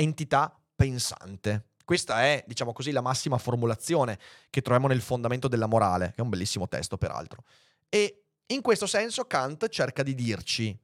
entità 0.02 0.56
pensante. 0.74 1.66
Questa 1.84 2.22
è, 2.22 2.44
diciamo 2.46 2.72
così, 2.72 2.90
la 2.90 3.00
massima 3.00 3.38
formulazione 3.38 4.18
che 4.50 4.62
troviamo 4.62 4.88
nel 4.88 5.00
fondamento 5.00 5.48
della 5.48 5.66
morale, 5.66 6.08
che 6.08 6.16
è 6.16 6.20
un 6.20 6.28
bellissimo 6.28 6.68
testo 6.68 6.96
peraltro. 6.96 7.44
E 7.88 8.24
in 8.46 8.60
questo 8.62 8.86
senso 8.86 9.24
Kant 9.24 9.68
cerca 9.68 10.02
di 10.02 10.14
dirci, 10.14 10.76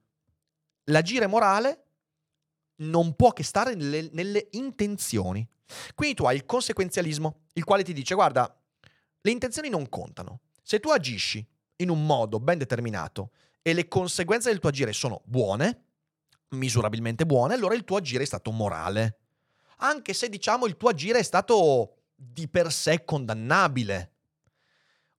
l'agire 0.84 1.26
morale 1.26 1.84
non 2.76 3.14
può 3.14 3.32
che 3.32 3.42
stare 3.42 3.74
nelle, 3.74 4.08
nelle 4.12 4.48
intenzioni. 4.52 5.46
Quindi 5.94 6.16
tu 6.16 6.24
hai 6.24 6.36
il 6.36 6.46
conseguenzialismo, 6.46 7.42
il 7.54 7.64
quale 7.64 7.82
ti 7.82 7.92
dice, 7.92 8.14
guarda, 8.14 8.54
le 9.20 9.30
intenzioni 9.30 9.68
non 9.68 9.88
contano. 9.88 10.40
Se 10.62 10.80
tu 10.80 10.90
agisci 10.90 11.46
in 11.76 11.90
un 11.90 12.04
modo 12.06 12.40
ben 12.40 12.58
determinato 12.58 13.30
e 13.62 13.72
le 13.72 13.88
conseguenze 13.88 14.50
del 14.50 14.60
tuo 14.60 14.68
agire 14.68 14.92
sono 14.92 15.22
buone, 15.24 15.87
misurabilmente 16.50 17.26
buone, 17.26 17.54
allora 17.54 17.74
il 17.74 17.84
tuo 17.84 17.96
agire 17.96 18.22
è 18.22 18.26
stato 18.26 18.50
morale. 18.50 19.18
Anche 19.78 20.12
se 20.12 20.28
diciamo 20.28 20.66
il 20.66 20.76
tuo 20.76 20.88
agire 20.88 21.20
è 21.20 21.22
stato 21.22 21.96
di 22.14 22.48
per 22.48 22.72
sé 22.72 23.04
condannabile. 23.04 24.12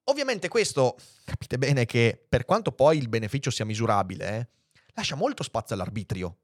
Ovviamente 0.06 0.48
questo, 0.48 0.98
capite 1.24 1.58
bene 1.58 1.86
che 1.86 2.26
per 2.28 2.44
quanto 2.46 2.72
poi 2.72 2.98
il 2.98 3.10
beneficio 3.10 3.52
sia 3.52 3.66
misurabile, 3.66 4.38
eh, 4.38 4.48
lascia 4.94 5.16
molto 5.16 5.44
spazio 5.44 5.76
all'arbitrio, 5.76 6.38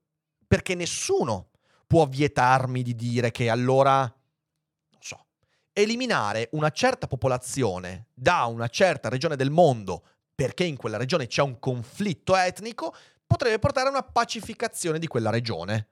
perché 0.47 0.75
nessuno 0.75 1.49
può 1.87 2.05
vietarmi 2.05 2.83
di 2.83 2.95
dire 2.95 3.31
che 3.31 3.49
allora, 3.49 4.01
non 4.01 5.01
so, 5.01 5.25
eliminare 5.73 6.49
una 6.51 6.69
certa 6.69 7.07
popolazione 7.07 8.07
da 8.13 8.45
una 8.45 8.67
certa 8.67 9.09
regione 9.09 9.35
del 9.35 9.49
mondo 9.49 10.03
perché 10.35 10.65
in 10.65 10.75
quella 10.75 10.97
regione 10.97 11.27
c'è 11.27 11.41
un 11.41 11.59
conflitto 11.59 12.35
etnico, 12.35 12.93
potrebbe 13.25 13.59
portare 13.59 13.87
a 13.87 13.91
una 13.91 14.03
pacificazione 14.03 14.99
di 14.99 15.07
quella 15.07 15.29
regione. 15.29 15.87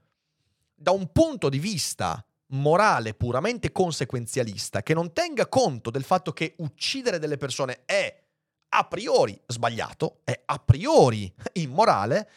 Da 0.76 0.92
un 0.92 1.12
punto 1.12 1.50
di 1.50 1.60
vista 1.60 2.26
morale 2.48 3.14
puramente 3.14 3.72
conseguenzialista, 3.72 4.84
che 4.84 4.94
non 4.94 5.14
tenga 5.14 5.48
conto 5.48 5.90
del 5.90 6.04
fatto 6.04 6.34
che 6.34 6.56
uccidere 6.58 7.20
delle 7.20 7.38
persone 7.38 7.84
è 7.86 8.22
a 8.70 8.84
priori 8.86 9.40
sbagliato, 9.48 10.22
è 10.24 10.40
a 10.46 10.60
priori 10.60 11.32
immorale, 11.54 12.30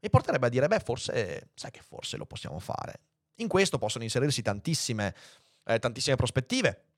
mi 0.00 0.10
porterebbe 0.10 0.46
a 0.46 0.50
dire, 0.50 0.66
beh, 0.66 0.80
forse, 0.80 1.50
sai 1.54 1.70
che 1.70 1.82
forse 1.82 2.16
lo 2.16 2.26
possiamo 2.26 2.58
fare. 2.58 3.00
In 3.36 3.48
questo 3.48 3.78
possono 3.78 4.04
inserirsi 4.04 4.42
tantissime, 4.42 5.14
eh, 5.64 5.78
tantissime 5.78 6.16
prospettive 6.16 6.89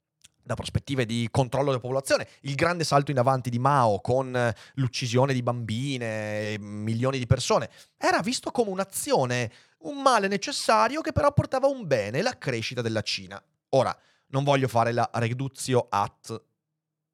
da 0.43 0.55
prospettive 0.55 1.05
di 1.05 1.27
controllo 1.31 1.67
della 1.67 1.79
popolazione, 1.79 2.27
il 2.41 2.55
grande 2.55 2.83
salto 2.83 3.11
in 3.11 3.17
avanti 3.17 3.49
di 3.49 3.59
Mao 3.59 3.99
con 4.01 4.35
eh, 4.35 4.55
l'uccisione 4.75 5.33
di 5.33 5.41
bambine, 5.41 6.53
e 6.53 6.57
milioni 6.59 7.17
di 7.17 7.25
persone, 7.25 7.69
era 7.97 8.21
visto 8.21 8.51
come 8.51 8.69
un'azione, 8.69 9.51
un 9.79 10.01
male 10.01 10.27
necessario 10.27 11.01
che 11.01 11.11
però 11.11 11.31
portava 11.33 11.67
un 11.67 11.87
bene, 11.87 12.21
la 12.21 12.37
crescita 12.37 12.81
della 12.81 13.01
Cina. 13.01 13.41
Ora, 13.69 13.97
non 14.27 14.43
voglio 14.43 14.67
fare 14.67 14.91
la 14.91 15.09
reduzio 15.13 15.87
at 15.89 16.41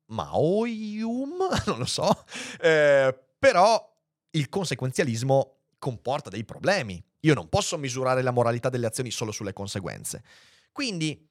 Maoium, 0.08 1.38
non 1.66 1.78
lo 1.78 1.86
so, 1.86 2.26
eh, 2.60 3.18
però 3.38 3.98
il 4.32 4.50
conseguenzialismo 4.50 5.56
comporta 5.78 6.30
dei 6.30 6.44
problemi. 6.44 7.02
Io 7.22 7.34
non 7.34 7.50
posso 7.50 7.78
misurare 7.78 8.22
la 8.22 8.32
moralità 8.32 8.70
delle 8.70 8.88
azioni 8.88 9.12
solo 9.12 9.32
sulle 9.32 9.54
conseguenze. 9.54 10.24
Quindi, 10.72 11.29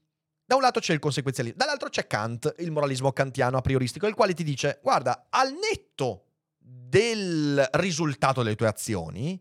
da 0.48 0.54
un 0.54 0.62
lato 0.62 0.80
c'è 0.80 0.94
il 0.94 0.98
conseguenzialismo, 0.98 1.58
dall'altro 1.58 1.90
c'è 1.90 2.06
Kant, 2.06 2.54
il 2.60 2.70
moralismo 2.70 3.12
kantiano 3.12 3.58
a 3.58 3.60
prioristico, 3.60 4.06
il 4.06 4.14
quale 4.14 4.32
ti 4.32 4.42
dice, 4.42 4.78
guarda, 4.82 5.26
al 5.28 5.52
netto 5.52 6.24
del 6.56 7.68
risultato 7.72 8.42
delle 8.42 8.56
tue 8.56 8.66
azioni, 8.66 9.38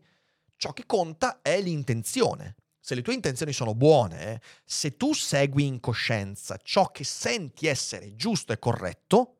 ciò 0.56 0.74
che 0.74 0.84
conta 0.84 1.40
è 1.40 1.62
l'intenzione. 1.62 2.56
Se 2.78 2.94
le 2.94 3.00
tue 3.00 3.14
intenzioni 3.14 3.54
sono 3.54 3.74
buone, 3.74 4.42
se 4.66 4.98
tu 4.98 5.14
segui 5.14 5.64
in 5.64 5.80
coscienza 5.80 6.58
ciò 6.62 6.90
che 6.90 7.04
senti 7.04 7.66
essere 7.66 8.14
giusto 8.14 8.52
e 8.52 8.58
corretto, 8.58 9.36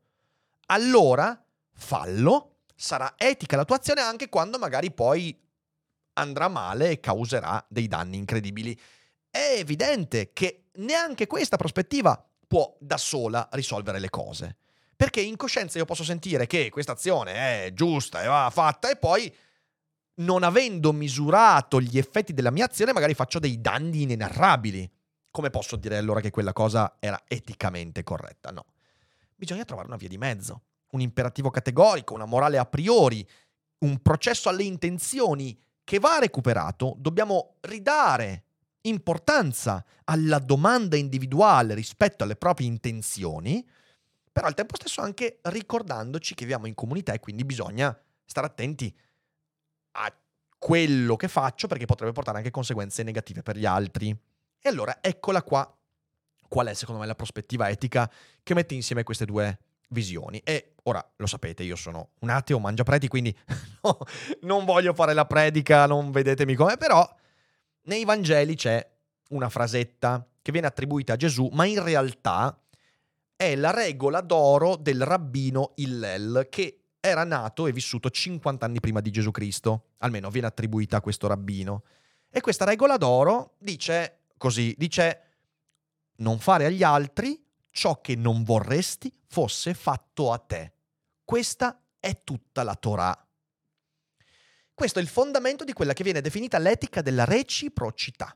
allora 0.68 1.38
fallo, 1.74 2.60
sarà 2.74 3.12
etica 3.18 3.56
la 3.56 3.66
tua 3.66 3.76
azione 3.76 4.00
anche 4.00 4.30
quando 4.30 4.56
magari 4.56 4.90
poi 4.90 5.38
andrà 6.14 6.48
male 6.48 6.92
e 6.92 7.00
causerà 7.00 7.62
dei 7.68 7.88
danni 7.88 8.16
incredibili. 8.16 8.74
È 9.28 9.56
evidente 9.58 10.32
che 10.32 10.67
neanche 10.78 11.26
questa 11.26 11.56
prospettiva 11.56 12.22
può 12.46 12.74
da 12.80 12.96
sola 12.96 13.48
risolvere 13.52 13.98
le 13.98 14.10
cose. 14.10 14.56
Perché 14.96 15.20
in 15.20 15.36
coscienza 15.36 15.78
io 15.78 15.84
posso 15.84 16.02
sentire 16.02 16.46
che 16.46 16.70
questa 16.70 16.92
azione 16.92 17.66
è 17.66 17.72
giusta 17.72 18.22
e 18.22 18.26
va 18.26 18.50
fatta 18.52 18.90
e 18.90 18.96
poi 18.96 19.32
non 20.16 20.42
avendo 20.42 20.92
misurato 20.92 21.80
gli 21.80 21.98
effetti 21.98 22.32
della 22.34 22.50
mia 22.50 22.64
azione 22.64 22.92
magari 22.92 23.14
faccio 23.14 23.38
dei 23.38 23.60
danni 23.60 24.02
inenarrabili. 24.02 24.90
Come 25.30 25.50
posso 25.50 25.76
dire 25.76 25.98
allora 25.98 26.20
che 26.20 26.30
quella 26.30 26.52
cosa 26.52 26.96
era 26.98 27.22
eticamente 27.28 28.02
corretta? 28.02 28.50
No. 28.50 28.64
Bisogna 29.36 29.64
trovare 29.64 29.86
una 29.86 29.96
via 29.96 30.08
di 30.08 30.18
mezzo, 30.18 30.62
un 30.90 31.00
imperativo 31.00 31.50
categorico, 31.50 32.14
una 32.14 32.24
morale 32.24 32.58
a 32.58 32.64
priori, 32.64 33.24
un 33.80 34.02
processo 34.02 34.48
alle 34.48 34.64
intenzioni 34.64 35.56
che 35.84 36.00
va 36.00 36.18
recuperato, 36.18 36.94
dobbiamo 36.98 37.54
ridare 37.60 38.47
importanza 38.82 39.84
alla 40.04 40.38
domanda 40.38 40.96
individuale 40.96 41.74
rispetto 41.74 42.24
alle 42.24 42.36
proprie 42.36 42.66
intenzioni, 42.66 43.66
però 44.32 44.46
al 44.46 44.54
tempo 44.54 44.76
stesso 44.76 45.00
anche 45.00 45.40
ricordandoci 45.42 46.34
che 46.34 46.44
viviamo 46.44 46.66
in 46.66 46.74
comunità 46.74 47.12
e 47.12 47.20
quindi 47.20 47.44
bisogna 47.44 47.96
stare 48.24 48.46
attenti 48.46 48.94
a 49.92 50.14
quello 50.58 51.16
che 51.16 51.28
faccio 51.28 51.66
perché 51.66 51.86
potrebbe 51.86 52.12
portare 52.12 52.38
anche 52.38 52.50
conseguenze 52.50 53.02
negative 53.02 53.42
per 53.42 53.56
gli 53.56 53.66
altri. 53.66 54.16
E 54.60 54.68
allora 54.68 54.98
eccola 55.00 55.42
qua 55.42 55.72
qual 56.48 56.66
è 56.66 56.74
secondo 56.74 57.00
me 57.00 57.06
la 57.06 57.14
prospettiva 57.14 57.68
etica 57.68 58.10
che 58.42 58.54
mette 58.54 58.74
insieme 58.74 59.02
queste 59.02 59.24
due 59.24 59.58
visioni. 59.90 60.40
E 60.44 60.74
ora 60.84 61.06
lo 61.16 61.26
sapete, 61.26 61.62
io 61.62 61.76
sono 61.76 62.10
un 62.20 62.30
ateo, 62.30 62.58
mangia 62.58 62.82
preti, 62.82 63.08
quindi 63.08 63.36
no, 63.82 63.98
non 64.42 64.64
voglio 64.64 64.94
fare 64.94 65.14
la 65.14 65.26
predica, 65.26 65.86
non 65.86 66.10
vedetemi 66.10 66.54
come, 66.54 66.76
però 66.76 67.08
nei 67.88 68.04
Vangeli 68.04 68.54
c'è 68.54 68.86
una 69.30 69.48
frasetta 69.48 70.26
che 70.40 70.52
viene 70.52 70.66
attribuita 70.66 71.14
a 71.14 71.16
Gesù, 71.16 71.48
ma 71.52 71.64
in 71.64 71.82
realtà 71.82 72.58
è 73.36 73.54
la 73.56 73.70
regola 73.70 74.20
d'oro 74.20 74.76
del 74.76 75.02
rabbino 75.02 75.72
Hillel 75.76 76.46
che 76.50 76.84
era 77.00 77.24
nato 77.24 77.66
e 77.66 77.72
vissuto 77.72 78.10
50 78.10 78.64
anni 78.64 78.80
prima 78.80 79.00
di 79.00 79.10
Gesù 79.10 79.30
Cristo, 79.30 79.90
almeno 79.98 80.30
viene 80.30 80.46
attribuita 80.46 80.98
a 80.98 81.00
questo 81.00 81.26
rabbino. 81.26 81.84
E 82.30 82.40
questa 82.40 82.64
regola 82.64 82.96
d'oro 82.96 83.54
dice 83.58 84.24
così, 84.36 84.74
dice 84.76 85.22
non 86.16 86.38
fare 86.38 86.66
agli 86.66 86.82
altri 86.82 87.42
ciò 87.70 88.00
che 88.00 88.16
non 88.16 88.42
vorresti 88.42 89.12
fosse 89.26 89.72
fatto 89.74 90.32
a 90.32 90.38
te. 90.38 90.72
Questa 91.24 91.80
è 92.00 92.22
tutta 92.24 92.62
la 92.62 92.74
Torah. 92.74 93.27
Questo 94.78 95.00
è 95.00 95.02
il 95.02 95.08
fondamento 95.08 95.64
di 95.64 95.72
quella 95.72 95.92
che 95.92 96.04
viene 96.04 96.20
definita 96.20 96.56
l'etica 96.56 97.02
della 97.02 97.24
reciprocità. 97.24 98.32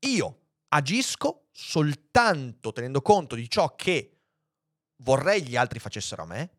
Io 0.00 0.40
agisco 0.70 1.44
soltanto 1.52 2.72
tenendo 2.72 3.00
conto 3.00 3.36
di 3.36 3.48
ciò 3.48 3.76
che 3.76 4.18
vorrei 5.04 5.44
gli 5.44 5.54
altri 5.54 5.78
facessero 5.78 6.24
a 6.24 6.26
me 6.26 6.50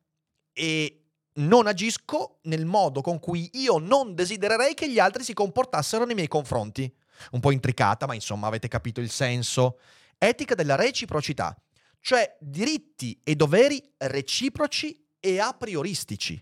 e 0.53 1.03
non 1.33 1.67
agisco 1.67 2.39
nel 2.43 2.65
modo 2.65 3.01
con 3.01 3.19
cui 3.19 3.49
io 3.55 3.77
non 3.77 4.15
desidererei 4.15 4.73
che 4.73 4.89
gli 4.89 4.99
altri 4.99 5.25
si 5.25 5.33
comportassero 5.33 6.05
nei 6.05 6.15
miei 6.15 6.29
confronti. 6.29 6.89
Un 7.31 7.41
po' 7.41 7.51
intricata, 7.51 8.05
ma 8.05 8.13
insomma 8.13 8.47
avete 8.47 8.69
capito 8.69 9.01
il 9.01 9.09
senso 9.09 9.81
etica 10.17 10.55
della 10.55 10.75
reciprocità, 10.75 11.61
cioè 11.99 12.37
diritti 12.39 13.19
e 13.21 13.35
doveri 13.35 13.83
reciproci 13.97 15.05
e 15.19 15.41
a 15.41 15.51
prioristici. 15.51 16.41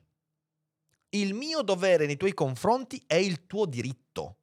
Il 1.13 1.33
mio 1.33 1.61
dovere 1.61 2.05
nei 2.05 2.15
tuoi 2.15 2.33
confronti 2.33 3.03
è 3.05 3.15
il 3.15 3.45
tuo 3.45 3.65
diritto. 3.65 4.37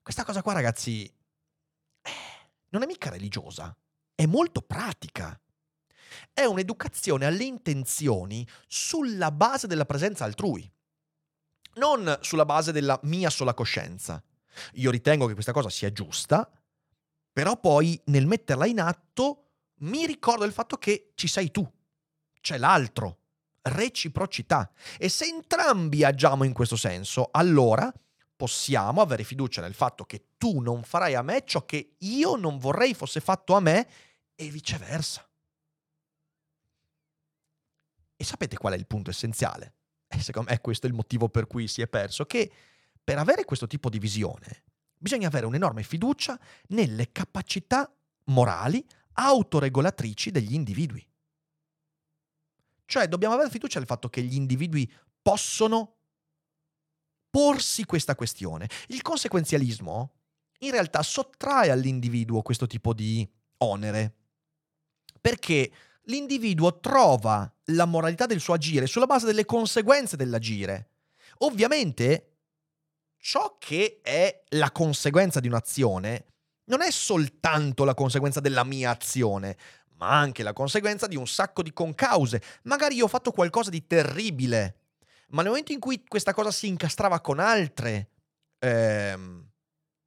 Questa 0.00 0.24
cosa 0.24 0.40
qua, 0.40 0.54
ragazzi, 0.54 1.04
eh, 1.04 2.10
non 2.70 2.82
è 2.82 2.86
mica 2.86 3.10
religiosa, 3.10 3.76
è 4.14 4.24
molto 4.24 4.62
pratica. 4.62 5.38
È 6.32 6.44
un'educazione 6.44 7.26
alle 7.26 7.44
intenzioni 7.44 8.46
sulla 8.66 9.30
base 9.30 9.66
della 9.66 9.84
presenza 9.84 10.24
altrui, 10.24 10.70
non 11.74 12.18
sulla 12.22 12.46
base 12.46 12.72
della 12.72 12.98
mia 13.02 13.28
sola 13.28 13.52
coscienza. 13.52 14.22
Io 14.74 14.90
ritengo 14.90 15.26
che 15.26 15.34
questa 15.34 15.52
cosa 15.52 15.68
sia 15.68 15.92
giusta, 15.92 16.50
però 17.30 17.60
poi 17.60 18.00
nel 18.06 18.26
metterla 18.26 18.64
in 18.64 18.80
atto 18.80 19.50
mi 19.80 20.06
ricordo 20.06 20.44
il 20.44 20.52
fatto 20.52 20.78
che 20.78 21.12
ci 21.16 21.28
sei 21.28 21.50
tu, 21.50 21.70
c'è 22.40 22.56
l'altro, 22.56 23.18
reciprocità. 23.68 24.70
E 24.98 25.08
se 25.08 25.26
entrambi 25.26 26.04
agiamo 26.04 26.44
in 26.44 26.52
questo 26.52 26.76
senso, 26.76 27.28
allora 27.32 27.92
possiamo 28.36 29.00
avere 29.00 29.24
fiducia 29.24 29.62
nel 29.62 29.74
fatto 29.74 30.04
che 30.04 30.26
tu 30.36 30.60
non 30.60 30.82
farai 30.82 31.14
a 31.14 31.22
me 31.22 31.42
ciò 31.44 31.64
che 31.64 31.94
io 31.98 32.36
non 32.36 32.58
vorrei 32.58 32.94
fosse 32.94 33.20
fatto 33.20 33.54
a 33.54 33.60
me 33.60 33.88
e 34.34 34.48
viceversa. 34.48 35.26
E 38.18 38.24
sapete 38.24 38.56
qual 38.56 38.74
è 38.74 38.76
il 38.76 38.86
punto 38.86 39.10
essenziale? 39.10 39.74
E 40.08 40.20
secondo 40.20 40.50
me 40.50 40.60
questo 40.60 40.86
è 40.86 40.88
il 40.88 40.94
motivo 40.94 41.28
per 41.28 41.46
cui 41.46 41.66
si 41.68 41.82
è 41.82 41.88
perso, 41.88 42.24
che 42.24 42.50
per 43.02 43.18
avere 43.18 43.44
questo 43.44 43.66
tipo 43.66 43.88
di 43.88 43.98
visione 43.98 44.64
bisogna 44.98 45.28
avere 45.28 45.46
un'enorme 45.46 45.82
fiducia 45.82 46.38
nelle 46.68 47.12
capacità 47.12 47.90
morali 48.24 48.84
autoregolatrici 49.12 50.30
degli 50.30 50.54
individui. 50.54 51.06
Cioè 52.86 53.08
dobbiamo 53.08 53.34
avere 53.34 53.50
fiducia 53.50 53.78
nel 53.78 53.88
fatto 53.88 54.08
che 54.08 54.22
gli 54.22 54.34
individui 54.34 54.90
possono 55.20 55.96
porsi 57.28 57.84
questa 57.84 58.14
questione. 58.14 58.68
Il 58.88 59.02
conseguenzialismo 59.02 60.14
in 60.60 60.70
realtà 60.70 61.02
sottrae 61.02 61.70
all'individuo 61.70 62.42
questo 62.42 62.66
tipo 62.66 62.94
di 62.94 63.28
onere, 63.58 64.14
perché 65.20 65.70
l'individuo 66.04 66.78
trova 66.80 67.52
la 67.70 67.84
moralità 67.84 68.26
del 68.26 68.40
suo 68.40 68.54
agire 68.54 68.86
sulla 68.86 69.06
base 69.06 69.26
delle 69.26 69.44
conseguenze 69.44 70.16
dell'agire. 70.16 70.92
Ovviamente 71.38 72.36
ciò 73.18 73.56
che 73.58 74.00
è 74.02 74.44
la 74.50 74.70
conseguenza 74.70 75.40
di 75.40 75.48
un'azione 75.48 76.26
non 76.66 76.80
è 76.80 76.90
soltanto 76.90 77.84
la 77.84 77.94
conseguenza 77.94 78.40
della 78.40 78.64
mia 78.64 78.90
azione, 78.90 79.56
ma 79.96 80.18
anche 80.18 80.42
la 80.42 80.52
conseguenza 80.52 81.06
di 81.06 81.16
un 81.16 81.26
sacco 81.26 81.62
di 81.62 81.72
concause. 81.72 82.42
Magari 82.62 82.96
io 82.96 83.04
ho 83.04 83.08
fatto 83.08 83.32
qualcosa 83.32 83.70
di 83.70 83.86
terribile, 83.86 84.80
ma 85.28 85.42
nel 85.42 85.50
momento 85.50 85.72
in 85.72 85.80
cui 85.80 86.04
questa 86.06 86.34
cosa 86.34 86.50
si 86.50 86.68
incastrava 86.68 87.20
con 87.20 87.38
altre, 87.38 88.10
ehm, 88.58 89.44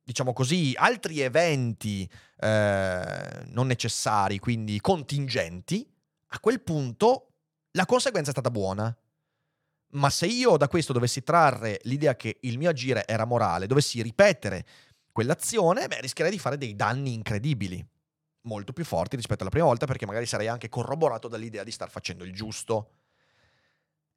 diciamo 0.04 0.34
così, 0.34 0.74
altri 0.78 1.20
eventi 1.20 2.10
eh, 2.38 3.44
non 3.46 3.68
necessari, 3.68 4.40
quindi 4.40 4.80
contingenti, 4.80 5.88
a 6.32 6.40
quel 6.40 6.62
punto 6.62 7.34
la 7.72 7.86
conseguenza 7.86 8.30
è 8.30 8.34
stata 8.34 8.52
buona. 8.52 8.96
Ma 9.92 10.12
se 10.12 10.28
io 10.28 10.56
da 10.56 10.68
questo 10.68 10.94
dovessi 10.94 11.24
trarre 11.24 11.80
l'idea 11.84 12.16
che 12.16 12.38
il 12.42 12.60
mio 12.60 12.70
agire 12.70 13.08
era 13.08 13.26
morale, 13.26 13.66
dovessi 13.66 14.04
ripetere 14.04 14.64
quell'azione, 15.12 15.88
beh, 15.88 16.02
rischierei 16.02 16.32
di 16.32 16.38
fare 16.38 16.60
dei 16.60 16.76
danni 16.76 17.14
incredibili 17.14 17.84
molto 18.50 18.74
più 18.74 18.84
forti 18.84 19.16
rispetto 19.16 19.42
alla 19.42 19.52
prima 19.52 19.68
volta 19.68 19.86
perché 19.86 20.08
magari 20.08 20.26
sarei 20.26 20.48
anche 20.48 20.68
corroborato 20.68 21.28
dall'idea 21.28 21.64
di 21.64 21.72
star 21.72 21.92
facendo 21.92 22.24
il 22.24 22.34
giusto. 22.34 22.94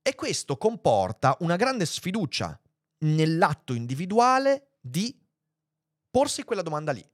E 0.00 0.14
questo 0.14 0.56
comporta 0.56 1.36
una 1.40 1.56
grande 1.56 1.84
sfiducia 1.84 2.58
nell'atto 3.00 3.74
individuale 3.74 4.78
di 4.80 5.16
porsi 6.10 6.42
quella 6.44 6.62
domanda 6.62 6.92
lì. 6.92 7.06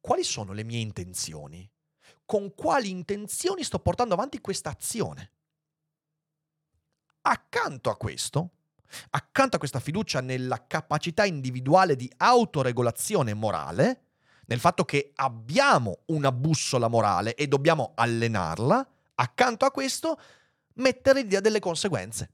Quali 0.00 0.22
sono 0.22 0.52
le 0.52 0.62
mie 0.62 0.78
intenzioni? 0.78 1.68
Con 2.24 2.54
quali 2.54 2.88
intenzioni 2.88 3.64
sto 3.64 3.80
portando 3.80 4.14
avanti 4.14 4.40
questa 4.40 4.70
azione? 4.70 5.32
Accanto 7.22 7.90
a 7.90 7.96
questo, 7.96 8.50
accanto 9.10 9.56
a 9.56 9.58
questa 9.58 9.80
fiducia 9.80 10.20
nella 10.20 10.66
capacità 10.66 11.24
individuale 11.24 11.96
di 11.96 12.10
autoregolazione 12.16 13.34
morale, 13.34 14.03
nel 14.46 14.60
fatto 14.60 14.84
che 14.84 15.12
abbiamo 15.16 16.00
una 16.06 16.32
bussola 16.32 16.88
morale 16.88 17.34
e 17.34 17.46
dobbiamo 17.46 17.92
allenarla, 17.94 18.86
accanto 19.16 19.64
a 19.64 19.70
questo 19.70 20.18
mettere 20.74 21.22
l'idea 21.22 21.40
delle 21.40 21.60
conseguenze, 21.60 22.30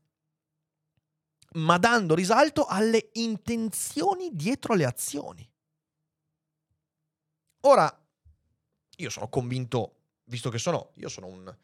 ma 1.52 1.78
dando 1.78 2.14
risalto 2.14 2.66
alle 2.66 3.10
intenzioni 3.14 4.30
dietro 4.32 4.74
le 4.74 4.84
azioni. 4.84 5.48
Ora, 7.62 7.94
io 8.96 9.10
sono 9.10 9.28
convinto, 9.28 9.96
visto 10.24 10.48
che 10.50 10.58
sono, 10.58 10.92
io 10.94 11.08
sono 11.08 11.26
un, 11.26 11.54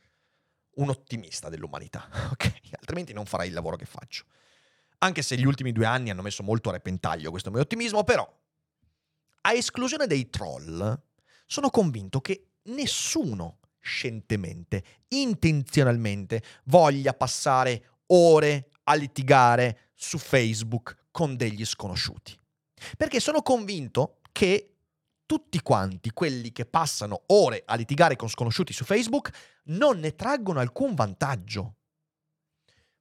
un 0.75 0.89
ottimista 0.89 1.49
dell'umanità, 1.49 2.09
ok? 2.33 2.61
Altrimenti 2.73 3.13
non 3.13 3.27
farei 3.27 3.49
il 3.49 3.55
lavoro 3.55 3.77
che 3.77 3.87
faccio. 3.87 4.25
Anche 4.99 5.23
se 5.23 5.37
gli 5.37 5.45
ultimi 5.45 5.73
due 5.73 5.87
anni 5.87 6.11
hanno 6.11 6.23
messo 6.23 6.43
molto 6.43 6.69
a 6.69 6.73
repentaglio 6.73 7.31
questo 7.31 7.51
mio 7.51 7.61
ottimismo, 7.61 8.05
però 8.05 8.31
a 9.47 9.53
esclusione 9.53 10.09
dei 10.09 10.29
troll, 10.29 11.01
sono 11.47 11.71
convinto 11.71 12.21
che 12.21 12.49
nessuno 12.65 13.59
scientemente, 13.79 14.83
intenzionalmente, 15.09 16.43
voglia 16.65 17.15
passare 17.15 18.01
ore 18.07 18.71
a 18.85 18.95
litigare 18.95 19.91
su 19.95 20.19
Facebook 20.19 20.97
con 21.13 21.37
degli 21.37 21.65
sconosciuti. 21.65 22.37
Perché 22.97 23.21
sono 23.21 23.41
convinto 23.43 24.19
che 24.33 24.75
tutti 25.25 25.61
quanti 25.63 26.11
quelli 26.11 26.51
che 26.51 26.67
passano 26.67 27.23
ore 27.27 27.63
a 27.65 27.77
litigare 27.77 28.17
con 28.17 28.29
sconosciuti 28.29 28.73
su 28.73 28.85
Facebook 28.85 29.31
non 29.67 30.01
ne 30.01 30.17
traggono 30.17 30.59
alcun 30.59 30.95
vantaggio. 30.95 31.76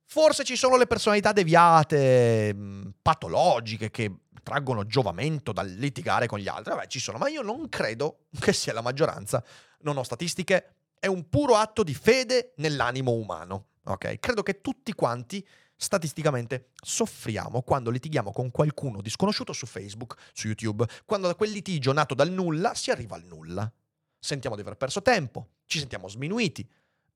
Forse 0.07 0.43
ci 0.43 0.55
sono 0.55 0.77
le 0.77 0.87
personalità 0.87 1.31
deviate, 1.31 2.55
patologiche, 3.01 3.89
che 3.89 4.19
traggono 4.43 4.85
giovamento 4.85 5.51
dal 5.51 5.67
litigare 5.67 6.27
con 6.27 6.39
gli 6.39 6.47
altri. 6.47 6.73
Vabbè, 6.73 6.87
ci 6.87 6.99
sono, 6.99 7.17
ma 7.17 7.27
io 7.27 7.41
non 7.41 7.67
credo 7.67 8.27
che 8.39 8.53
sia 8.53 8.73
la 8.73 8.81
maggioranza. 8.81 9.43
Non 9.79 9.97
ho 9.97 10.03
statistiche, 10.03 10.75
è 10.99 11.07
un 11.07 11.27
puro 11.27 11.55
atto 11.55 11.83
di 11.83 11.95
fede 11.95 12.53
nell'animo 12.57 13.11
umano. 13.11 13.67
Ok? 13.85 14.19
Credo 14.19 14.43
che 14.43 14.61
tutti 14.61 14.93
quanti 14.93 15.45
statisticamente 15.75 16.69
soffriamo 16.81 17.61
quando 17.63 17.89
litighiamo 17.89 18.31
con 18.31 18.49
qualcuno 18.51 19.01
di 19.01 19.09
sconosciuto 19.09 19.51
su 19.51 19.65
Facebook, 19.65 20.15
su 20.33 20.47
YouTube, 20.47 20.85
quando 21.05 21.27
da 21.27 21.35
quel 21.35 21.51
litigio 21.51 21.91
nato 21.91 22.13
dal 22.13 22.31
nulla 22.31 22.73
si 22.73 22.91
arriva 22.91 23.15
al 23.15 23.23
nulla. 23.23 23.69
Sentiamo 24.17 24.55
di 24.55 24.61
aver 24.61 24.75
perso 24.75 25.01
tempo, 25.01 25.49
ci 25.65 25.79
sentiamo 25.79 26.07
sminuiti, 26.07 26.67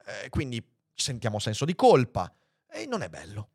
eh, 0.05 0.29
quindi 0.29 0.63
sentiamo 0.93 1.39
senso 1.39 1.65
di 1.65 1.73
colpa 1.75 2.31
e 2.71 2.85
non 2.85 3.01
è 3.01 3.09
bello. 3.09 3.49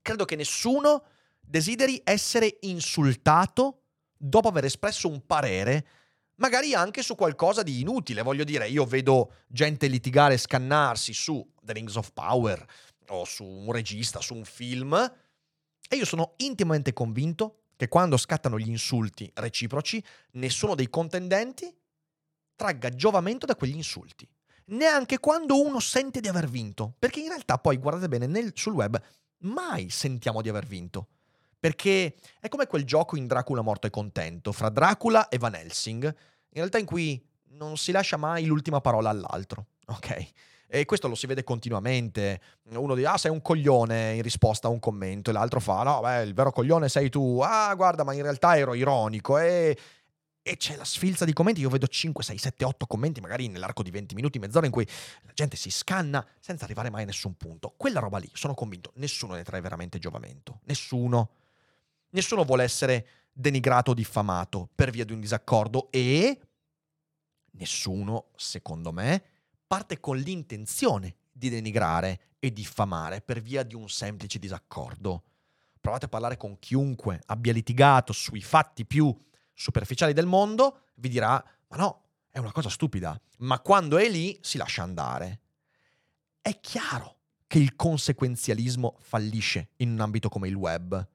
Credo 0.00 0.24
che 0.24 0.36
nessuno 0.36 1.04
desideri 1.40 2.00
essere 2.04 2.58
insultato 2.62 3.82
dopo 4.16 4.48
aver 4.48 4.64
espresso 4.64 5.08
un 5.08 5.24
parere, 5.26 5.86
magari 6.36 6.74
anche 6.74 7.02
su 7.02 7.14
qualcosa 7.14 7.62
di 7.62 7.80
inutile. 7.80 8.22
Voglio 8.22 8.44
dire, 8.44 8.68
io 8.68 8.84
vedo 8.84 9.34
gente 9.48 9.86
litigare 9.86 10.34
e 10.34 10.38
scannarsi 10.38 11.12
su 11.12 11.46
The 11.60 11.72
Rings 11.72 11.96
of 11.96 12.12
Power 12.12 12.64
o 13.08 13.24
su 13.24 13.44
un 13.44 13.70
regista, 13.72 14.20
su 14.20 14.34
un 14.34 14.44
film, 14.44 14.94
e 15.88 15.96
io 15.96 16.04
sono 16.04 16.34
intimamente 16.38 16.92
convinto 16.92 17.64
che 17.76 17.88
quando 17.88 18.16
scattano 18.16 18.58
gli 18.58 18.68
insulti 18.68 19.30
reciproci, 19.34 20.02
nessuno 20.32 20.74
dei 20.74 20.88
contendenti 20.88 21.74
tragga 22.54 22.90
giovamento 22.90 23.44
da 23.44 23.56
quegli 23.56 23.74
insulti. 23.74 24.26
Neanche 24.72 25.18
quando 25.18 25.60
uno 25.60 25.80
sente 25.80 26.20
di 26.20 26.28
aver 26.28 26.48
vinto. 26.48 26.94
Perché 26.98 27.20
in 27.20 27.28
realtà 27.28 27.58
poi, 27.58 27.76
guardate 27.76 28.08
bene, 28.08 28.26
nel, 28.26 28.52
sul 28.54 28.74
web 28.74 29.00
mai 29.42 29.90
sentiamo 29.90 30.42
di 30.42 30.48
aver 30.48 30.66
vinto. 30.66 31.08
Perché 31.58 32.14
è 32.40 32.48
come 32.48 32.66
quel 32.66 32.84
gioco 32.84 33.16
in 33.16 33.26
Dracula 33.26 33.62
morto 33.62 33.86
e 33.86 33.90
contento, 33.90 34.50
fra 34.50 34.68
Dracula 34.68 35.28
e 35.28 35.38
Van 35.38 35.54
Helsing, 35.54 36.04
in 36.04 36.14
realtà 36.54 36.78
in 36.78 36.86
cui 36.86 37.24
non 37.50 37.76
si 37.76 37.92
lascia 37.92 38.16
mai 38.16 38.46
l'ultima 38.46 38.80
parola 38.80 39.10
all'altro, 39.10 39.66
ok? 39.86 40.32
E 40.66 40.84
questo 40.86 41.06
lo 41.06 41.14
si 41.14 41.26
vede 41.26 41.44
continuamente. 41.44 42.40
Uno 42.70 42.94
dice, 42.94 43.06
ah, 43.06 43.18
sei 43.18 43.30
un 43.30 43.42
coglione 43.42 44.14
in 44.14 44.22
risposta 44.22 44.66
a 44.66 44.70
un 44.70 44.80
commento, 44.80 45.30
e 45.30 45.32
l'altro 45.34 45.60
fa, 45.60 45.82
no, 45.82 46.00
beh, 46.00 46.22
il 46.22 46.34
vero 46.34 46.50
coglione 46.50 46.88
sei 46.88 47.10
tu. 47.10 47.40
Ah, 47.44 47.72
guarda, 47.74 48.04
ma 48.04 48.14
in 48.14 48.22
realtà 48.22 48.56
ero 48.56 48.74
ironico. 48.74 49.38
E, 49.38 49.76
e 50.42 50.56
c'è 50.56 50.76
la 50.76 50.84
sfilza 50.84 51.24
di 51.24 51.32
commenti. 51.32 51.60
Io 51.60 51.68
vedo 51.68 51.86
5, 51.86 52.22
6, 52.22 52.38
7, 52.38 52.64
8 52.64 52.86
commenti, 52.86 53.20
magari 53.20 53.48
nell'arco 53.48 53.82
di 53.82 53.90
20 53.90 54.14
minuti, 54.14 54.38
mezz'ora, 54.38 54.66
in 54.66 54.72
cui 54.72 54.86
la 55.22 55.32
gente 55.32 55.56
si 55.56 55.70
scanna 55.70 56.26
senza 56.40 56.64
arrivare 56.64 56.90
mai 56.90 57.04
a 57.04 57.06
nessun 57.06 57.36
punto. 57.36 57.72
Quella 57.76 58.00
roba 58.00 58.18
lì, 58.18 58.28
sono 58.32 58.54
convinto, 58.54 58.92
nessuno 58.96 59.34
ne 59.34 59.44
trae 59.44 59.60
veramente 59.60 59.98
giovamento. 59.98 60.60
Nessuno. 60.64 61.30
Nessuno 62.10 62.44
vuole 62.44 62.64
essere 62.64 63.06
denigrato 63.32 63.92
o 63.92 63.94
diffamato 63.94 64.68
per 64.74 64.90
via 64.90 65.04
di 65.04 65.12
un 65.12 65.20
disaccordo 65.20 65.90
e 65.90 66.38
nessuno, 67.52 68.26
secondo 68.36 68.92
me, 68.92 69.22
parte 69.66 70.00
con 70.00 70.18
l'intenzione 70.18 71.16
di 71.32 71.48
denigrare 71.48 72.20
e 72.38 72.52
diffamare 72.52 73.22
per 73.22 73.40
via 73.40 73.62
di 73.62 73.74
un 73.74 73.88
semplice 73.88 74.38
disaccordo. 74.38 75.22
Provate 75.80 76.06
a 76.06 76.08
parlare 76.08 76.36
con 76.36 76.58
chiunque 76.58 77.20
abbia 77.26 77.52
litigato 77.52 78.12
sui 78.12 78.42
fatti 78.42 78.84
più 78.84 79.16
superficiali 79.54 80.12
del 80.12 80.26
mondo, 80.26 80.86
vi 80.96 81.08
dirà, 81.08 81.42
ma 81.68 81.76
no, 81.76 82.04
è 82.30 82.38
una 82.38 82.52
cosa 82.52 82.68
stupida, 82.68 83.20
ma 83.38 83.60
quando 83.60 83.98
è 83.98 84.08
lì 84.08 84.38
si 84.42 84.58
lascia 84.58 84.82
andare. 84.82 85.40
È 86.40 86.58
chiaro 86.60 87.18
che 87.46 87.58
il 87.58 87.76
conseguenzialismo 87.76 88.96
fallisce 89.00 89.70
in 89.76 89.90
un 89.90 90.00
ambito 90.00 90.28
come 90.28 90.48
il 90.48 90.54
web 90.54 91.06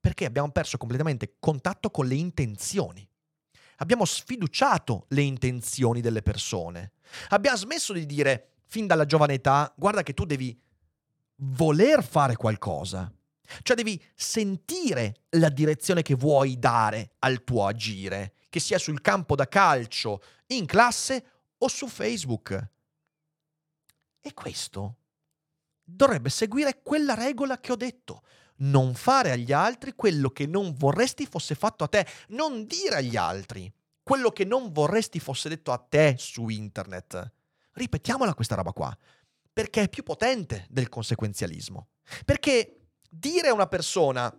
perché 0.00 0.24
abbiamo 0.24 0.50
perso 0.50 0.78
completamente 0.78 1.36
contatto 1.38 1.90
con 1.90 2.06
le 2.06 2.14
intenzioni. 2.14 3.06
Abbiamo 3.76 4.04
sfiduciato 4.04 5.04
le 5.08 5.22
intenzioni 5.22 6.00
delle 6.00 6.22
persone. 6.22 6.92
Abbiamo 7.28 7.56
smesso 7.56 7.92
di 7.92 8.06
dire 8.06 8.54
fin 8.64 8.86
dalla 8.86 9.04
giovane 9.04 9.34
età, 9.34 9.72
guarda 9.76 10.02
che 10.02 10.14
tu 10.14 10.24
devi 10.24 10.58
voler 11.36 12.02
fare 12.02 12.36
qualcosa. 12.36 13.12
Cioè 13.62 13.76
devi 13.76 14.02
sentire 14.14 15.22
la 15.30 15.48
direzione 15.48 16.02
che 16.02 16.14
vuoi 16.14 16.58
dare 16.58 17.12
al 17.20 17.44
tuo 17.44 17.66
agire, 17.66 18.34
che 18.48 18.60
sia 18.60 18.78
sul 18.78 19.00
campo 19.00 19.34
da 19.34 19.48
calcio, 19.48 20.22
in 20.48 20.66
classe 20.66 21.24
o 21.58 21.68
su 21.68 21.86
Facebook. 21.88 22.70
E 24.20 24.34
questo 24.34 24.96
dovrebbe 25.82 26.28
seguire 26.28 26.82
quella 26.82 27.14
regola 27.14 27.58
che 27.58 27.72
ho 27.72 27.76
detto. 27.76 28.22
Non 28.60 28.94
fare 28.94 29.30
agli 29.30 29.52
altri 29.52 29.94
quello 29.94 30.30
che 30.30 30.46
non 30.46 30.74
vorresti 30.74 31.26
fosse 31.26 31.54
fatto 31.54 31.84
a 31.84 31.88
te. 31.88 32.06
Non 32.28 32.66
dire 32.66 32.96
agli 32.96 33.16
altri 33.16 33.72
quello 34.02 34.30
che 34.30 34.44
non 34.44 34.72
vorresti 34.72 35.20
fosse 35.20 35.48
detto 35.48 35.70
a 35.70 35.78
te 35.78 36.16
su 36.18 36.48
internet. 36.48 37.32
Ripetiamola 37.72 38.34
questa 38.34 38.56
roba 38.56 38.72
qua, 38.72 38.96
perché 39.52 39.82
è 39.82 39.88
più 39.88 40.02
potente 40.02 40.66
del 40.70 40.88
conseguenzialismo. 40.88 41.88
Perché 42.24 42.77
dire 43.08 43.48
a 43.48 43.54
una 43.54 43.66
persona, 43.66 44.32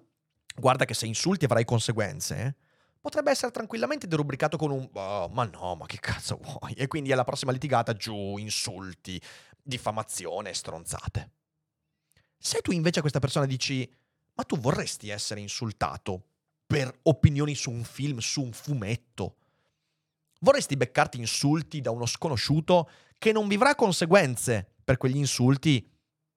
guarda 0.56 0.86
che 0.86 0.94
se 0.94 1.06
insulti 1.06 1.46
avrai 1.46 1.66
conseguenze, 1.66 2.38
eh, 2.38 2.56
potrebbe 3.00 3.32
essere 3.32 3.52
tranquillamente 3.52 4.08
derubricato 4.08 4.58
con 4.58 4.72
un 4.72 4.90
oh, 4.92 5.30
ma 5.30 5.46
no, 5.46 5.76
ma 5.76 5.86
che 5.86 6.00
cazzo 6.00 6.40
vuoi? 6.42 6.74
E 6.74 6.88
quindi 6.88 7.12
alla 7.12 7.24
prossima 7.24 7.52
litigata 7.52 7.94
giù, 7.94 8.38
insulti, 8.38 9.22
diffamazione, 9.62 10.54
stronzate. 10.54 11.32
Se 12.38 12.62
tu 12.62 12.72
invece 12.72 13.00
a 13.00 13.02
questa 13.02 13.20
persona 13.20 13.46
dici 13.46 13.90
ma 14.40 14.46
tu 14.46 14.58
vorresti 14.58 15.10
essere 15.10 15.42
insultato 15.42 16.24
per 16.66 17.00
opinioni 17.04 17.56
su 17.56 17.72
un 17.72 17.84
film, 17.84 18.20
su 18.20 18.42
un 18.42 18.54
fumetto? 18.54 19.36
Vorresti 20.40 20.78
beccarti 20.78 21.18
insulti 21.18 21.82
da 21.82 21.92
uno 21.92 22.06
sconosciuto 22.06 22.90
che 23.18 23.34
non 23.34 23.50
vivrà 23.50 23.76
conseguenze 23.76 24.76
per 24.82 24.96
quegli 24.96 25.18
insulti 25.18 25.86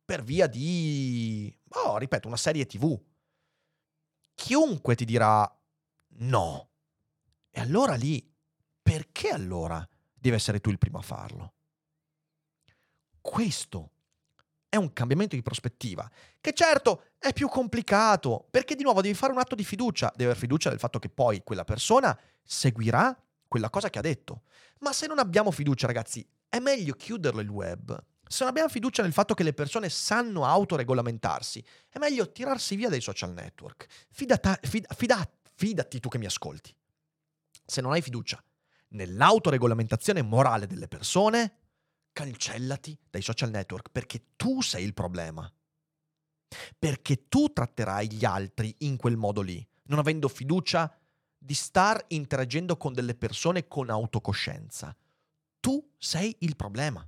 per 0.04 0.22
via 0.22 0.46
di, 0.46 1.56
oh, 1.68 1.98
ripeto, 1.98 2.28
una 2.28 2.36
serie 2.36 2.66
TV? 2.66 3.00
Chiunque 4.34 4.94
ti 4.94 5.04
dirà 5.04 5.50
no. 6.18 6.70
E 7.50 7.60
allora 7.60 7.94
lì, 7.94 8.28
perché 8.82 9.28
allora 9.28 9.86
devi 10.12 10.36
essere 10.36 10.60
tu 10.60 10.70
il 10.70 10.78
primo 10.78 10.98
a 10.98 11.02
farlo? 11.02 11.54
Questo 13.20 13.90
è 14.68 14.76
un 14.76 14.92
cambiamento 14.92 15.36
di 15.36 15.42
prospettiva, 15.42 16.10
che 16.40 16.52
certo 16.54 17.10
è 17.18 17.32
più 17.32 17.48
complicato, 17.48 18.48
perché 18.50 18.74
di 18.74 18.82
nuovo 18.82 19.02
devi 19.02 19.14
fare 19.14 19.32
un 19.32 19.38
atto 19.38 19.54
di 19.54 19.64
fiducia, 19.64 20.08
devi 20.10 20.24
avere 20.24 20.38
fiducia 20.38 20.70
nel 20.70 20.78
fatto 20.78 20.98
che 20.98 21.10
poi 21.10 21.42
quella 21.44 21.64
persona 21.64 22.18
seguirà 22.42 23.16
quella 23.46 23.68
cosa 23.68 23.90
che 23.90 23.98
ha 23.98 24.02
detto. 24.02 24.44
Ma 24.78 24.92
se 24.92 25.06
non 25.06 25.18
abbiamo 25.18 25.50
fiducia, 25.50 25.86
ragazzi, 25.86 26.26
è 26.48 26.58
meglio 26.58 26.94
chiuderlo 26.94 27.40
il 27.42 27.48
web. 27.48 28.02
Se 28.32 28.44
non 28.44 28.48
abbiamo 28.48 28.70
fiducia 28.70 29.02
nel 29.02 29.12
fatto 29.12 29.34
che 29.34 29.42
le 29.42 29.52
persone 29.52 29.90
sanno 29.90 30.46
autoregolamentarsi, 30.46 31.62
è 31.90 31.98
meglio 31.98 32.32
tirarsi 32.32 32.76
via 32.76 32.88
dai 32.88 33.02
social 33.02 33.34
network. 33.34 33.86
Fidata, 34.10 34.58
fid, 34.62 34.86
fida, 34.94 35.30
fidati 35.52 36.00
tu 36.00 36.08
che 36.08 36.16
mi 36.16 36.24
ascolti. 36.24 36.74
Se 37.62 37.82
non 37.82 37.92
hai 37.92 38.00
fiducia 38.00 38.42
nell'autoregolamentazione 38.88 40.22
morale 40.22 40.66
delle 40.66 40.88
persone, 40.88 41.58
cancellati 42.10 42.98
dai 43.10 43.20
social 43.20 43.50
network 43.50 43.90
perché 43.92 44.28
tu 44.36 44.62
sei 44.62 44.84
il 44.84 44.94
problema. 44.94 45.52
Perché 46.78 47.28
tu 47.28 47.52
tratterai 47.52 48.10
gli 48.10 48.24
altri 48.24 48.74
in 48.78 48.96
quel 48.96 49.18
modo 49.18 49.42
lì, 49.42 49.62
non 49.88 49.98
avendo 49.98 50.28
fiducia 50.28 50.90
di 51.36 51.52
star 51.52 52.02
interagendo 52.08 52.78
con 52.78 52.94
delle 52.94 53.14
persone 53.14 53.68
con 53.68 53.90
autocoscienza. 53.90 54.96
Tu 55.60 55.92
sei 55.98 56.34
il 56.38 56.56
problema. 56.56 57.06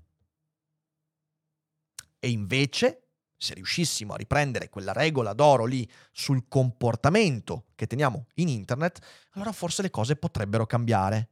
E 2.25 2.31
invece, 2.31 3.09
se 3.37 3.53
riuscissimo 3.53 4.15
a 4.15 4.17
riprendere 4.17 4.71
quella 4.71 4.93
regola 4.93 5.35
d'oro 5.35 5.67
lì 5.67 5.87
sul 6.11 6.47
comportamento 6.49 7.67
che 7.75 7.87
teniamo 7.87 8.29
in 8.37 8.49
internet, 8.49 8.99
allora 9.33 9.53
forse 9.53 9.83
le 9.83 9.91
cose 9.91 10.17
potrebbero 10.17 10.65
cambiare 10.65 11.29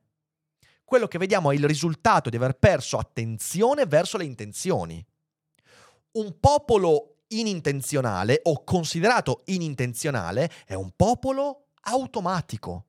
quello 0.92 1.08
che 1.08 1.16
vediamo 1.16 1.50
è 1.50 1.54
il 1.54 1.64
risultato 1.64 2.28
di 2.28 2.36
aver 2.36 2.58
perso 2.58 2.98
attenzione 2.98 3.86
verso 3.86 4.18
le 4.18 4.24
intenzioni. 4.24 5.02
Un 6.18 6.38
popolo 6.38 7.22
inintenzionale 7.28 8.40
o 8.42 8.62
considerato 8.62 9.40
inintenzionale 9.46 10.50
è 10.66 10.74
un 10.74 10.90
popolo 10.94 11.68
automatico, 11.84 12.88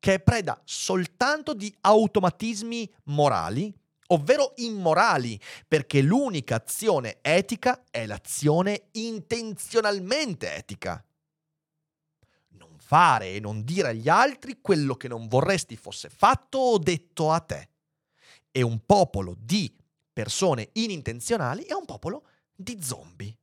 che 0.00 0.14
è 0.14 0.20
preda 0.20 0.60
soltanto 0.64 1.54
di 1.54 1.72
automatismi 1.82 2.92
morali, 3.04 3.72
ovvero 4.08 4.52
immorali, 4.56 5.40
perché 5.66 6.00
l'unica 6.00 6.56
azione 6.56 7.18
etica 7.22 7.84
è 7.90 8.06
l'azione 8.06 8.88
intenzionalmente 8.92 10.54
etica 10.54 11.04
fare 12.84 13.32
e 13.32 13.40
non 13.40 13.64
dire 13.64 13.88
agli 13.88 14.08
altri 14.08 14.58
quello 14.60 14.94
che 14.94 15.08
non 15.08 15.26
vorresti 15.26 15.74
fosse 15.74 16.10
fatto 16.10 16.58
o 16.58 16.78
detto 16.78 17.30
a 17.30 17.40
te. 17.40 17.70
E 18.50 18.62
un 18.62 18.84
popolo 18.84 19.34
di 19.38 19.74
persone 20.12 20.68
inintenzionali 20.74 21.64
è 21.64 21.72
un 21.72 21.86
popolo 21.86 22.26
di 22.54 22.78
zombie. 22.80 23.36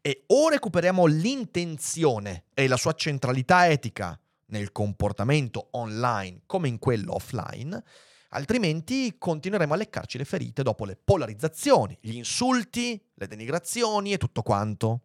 E 0.00 0.24
o 0.26 0.48
recuperiamo 0.48 1.06
l'intenzione 1.06 2.46
e 2.52 2.66
la 2.66 2.76
sua 2.76 2.94
centralità 2.94 3.68
etica 3.68 4.18
nel 4.46 4.72
comportamento 4.72 5.68
online 5.72 6.42
come 6.46 6.68
in 6.68 6.78
quello 6.78 7.14
offline, 7.14 7.82
altrimenti 8.28 9.16
continueremo 9.18 9.74
a 9.74 9.76
leccarci 9.76 10.18
le 10.18 10.24
ferite 10.24 10.62
dopo 10.62 10.84
le 10.84 10.96
polarizzazioni, 10.96 11.96
gli 12.00 12.14
insulti, 12.14 13.00
le 13.14 13.26
denigrazioni 13.26 14.12
e 14.12 14.18
tutto 14.18 14.42
quanto. 14.42 15.02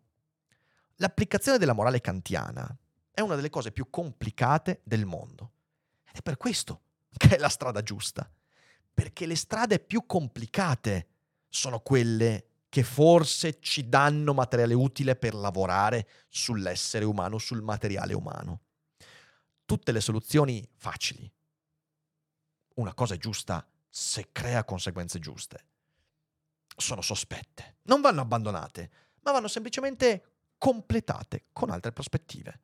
L'applicazione 0.97 1.57
della 1.57 1.73
morale 1.73 2.01
kantiana 2.01 2.75
è 3.11 3.21
una 3.21 3.35
delle 3.35 3.49
cose 3.49 3.71
più 3.71 3.89
complicate 3.89 4.81
del 4.83 5.05
mondo. 5.05 5.51
Ed 6.05 6.17
è 6.17 6.21
per 6.21 6.37
questo 6.37 6.81
che 7.17 7.35
è 7.35 7.37
la 7.37 7.49
strada 7.49 7.81
giusta. 7.81 8.29
Perché 8.93 9.25
le 9.25 9.35
strade 9.35 9.79
più 9.79 10.05
complicate 10.05 11.07
sono 11.47 11.79
quelle 11.79 12.47
che 12.69 12.83
forse 12.83 13.59
ci 13.59 13.87
danno 13.87 14.33
materiale 14.33 14.73
utile 14.73 15.15
per 15.15 15.35
lavorare 15.35 16.07
sull'essere 16.29 17.05
umano, 17.05 17.37
sul 17.37 17.61
materiale 17.61 18.13
umano. 18.13 18.61
Tutte 19.65 19.91
le 19.91 20.01
soluzioni 20.01 20.67
facili. 20.75 21.31
Una 22.75 22.93
cosa 22.93 23.13
è 23.15 23.17
giusta 23.17 23.65
se 23.89 24.29
crea 24.31 24.63
conseguenze 24.63 25.19
giuste. 25.19 25.65
Sono 26.75 27.01
sospette. 27.01 27.77
Non 27.83 28.01
vanno 28.01 28.21
abbandonate, 28.21 28.89
ma 29.21 29.31
vanno 29.31 29.47
semplicemente 29.47 30.23
completate 30.57 31.45
con 31.53 31.69
altre 31.69 31.91
prospettive. 31.91 32.59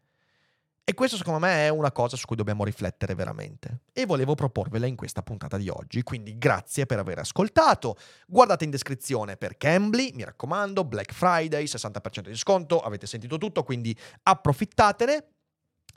E 0.90 0.96
questo 0.96 1.18
secondo 1.18 1.38
me 1.38 1.66
è 1.66 1.70
una 1.70 1.92
cosa 1.92 2.18
su 2.18 2.26
cui 2.26 2.36
dobbiamo 2.36 2.64
riflettere 2.64 3.14
veramente. 3.14 3.82
E 3.94 4.08
volevo 4.08 4.34
proporvela 4.34 4.88
in 4.88 4.96
questa 4.96 5.22
puntata 5.22 5.56
di 5.56 5.70
oggi, 5.70 6.02
quindi 6.02 6.40
grazie 6.40 6.88
per 6.88 6.98
aver 6.98 7.20
ascoltato. 7.20 7.96
Guardate 8.26 8.64
in 8.64 8.72
descrizione 8.72 9.38
per 9.38 9.56
Cambly, 9.56 10.14
mi 10.16 10.24
raccomando, 10.24 10.84
Black 10.86 11.14
Friday, 11.14 11.66
60% 11.66 12.30
di 12.30 12.36
sconto, 12.36 12.80
avete 12.80 13.06
sentito 13.06 13.38
tutto, 13.38 13.62
quindi 13.62 13.96
approfittatene. 14.24 15.26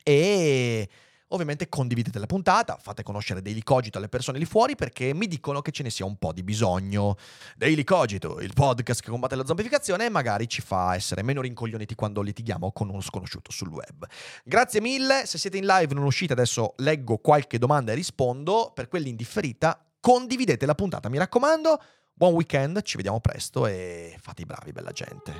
E 0.02 0.88
Ovviamente 1.32 1.68
condividete 1.68 2.18
la 2.18 2.26
puntata, 2.26 2.76
fate 2.78 3.02
conoscere 3.02 3.40
Daily 3.40 3.62
Cogito 3.62 3.96
alle 3.96 4.08
persone 4.08 4.38
lì 4.38 4.44
fuori 4.44 4.74
perché 4.74 5.14
mi 5.14 5.26
dicono 5.26 5.62
che 5.62 5.70
ce 5.70 5.82
ne 5.82 5.88
sia 5.88 6.04
un 6.04 6.16
po' 6.16 6.32
di 6.32 6.42
bisogno. 6.42 7.16
Daily 7.56 7.84
Cogito, 7.84 8.38
il 8.40 8.52
podcast 8.52 9.00
che 9.02 9.08
combatte 9.10 9.34
la 9.34 9.46
zombificazione 9.46 10.04
e 10.04 10.08
magari 10.10 10.46
ci 10.46 10.60
fa 10.60 10.94
essere 10.94 11.22
meno 11.22 11.40
rincoglioniti 11.40 11.94
quando 11.94 12.20
litighiamo 12.20 12.70
con 12.72 12.90
uno 12.90 13.00
sconosciuto 13.00 13.50
sul 13.50 13.68
web. 13.68 14.06
Grazie 14.44 14.82
mille, 14.82 15.24
se 15.24 15.38
siete 15.38 15.56
in 15.56 15.64
live 15.64 15.94
non 15.94 16.04
uscite 16.04 16.34
adesso 16.34 16.74
leggo 16.76 17.16
qualche 17.16 17.58
domanda 17.58 17.92
e 17.92 17.94
rispondo, 17.94 18.70
per 18.74 18.88
quelli 18.88 19.08
in 19.08 19.16
differita 19.16 19.82
condividete 20.00 20.66
la 20.66 20.74
puntata, 20.74 21.08
mi 21.08 21.16
raccomando. 21.16 21.80
Buon 22.12 22.34
weekend, 22.34 22.82
ci 22.82 22.96
vediamo 22.96 23.20
presto 23.20 23.66
e 23.66 24.16
fate 24.20 24.42
i 24.42 24.44
bravi, 24.44 24.72
bella 24.72 24.92
gente. 24.92 25.32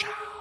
Ciao. 0.00 0.33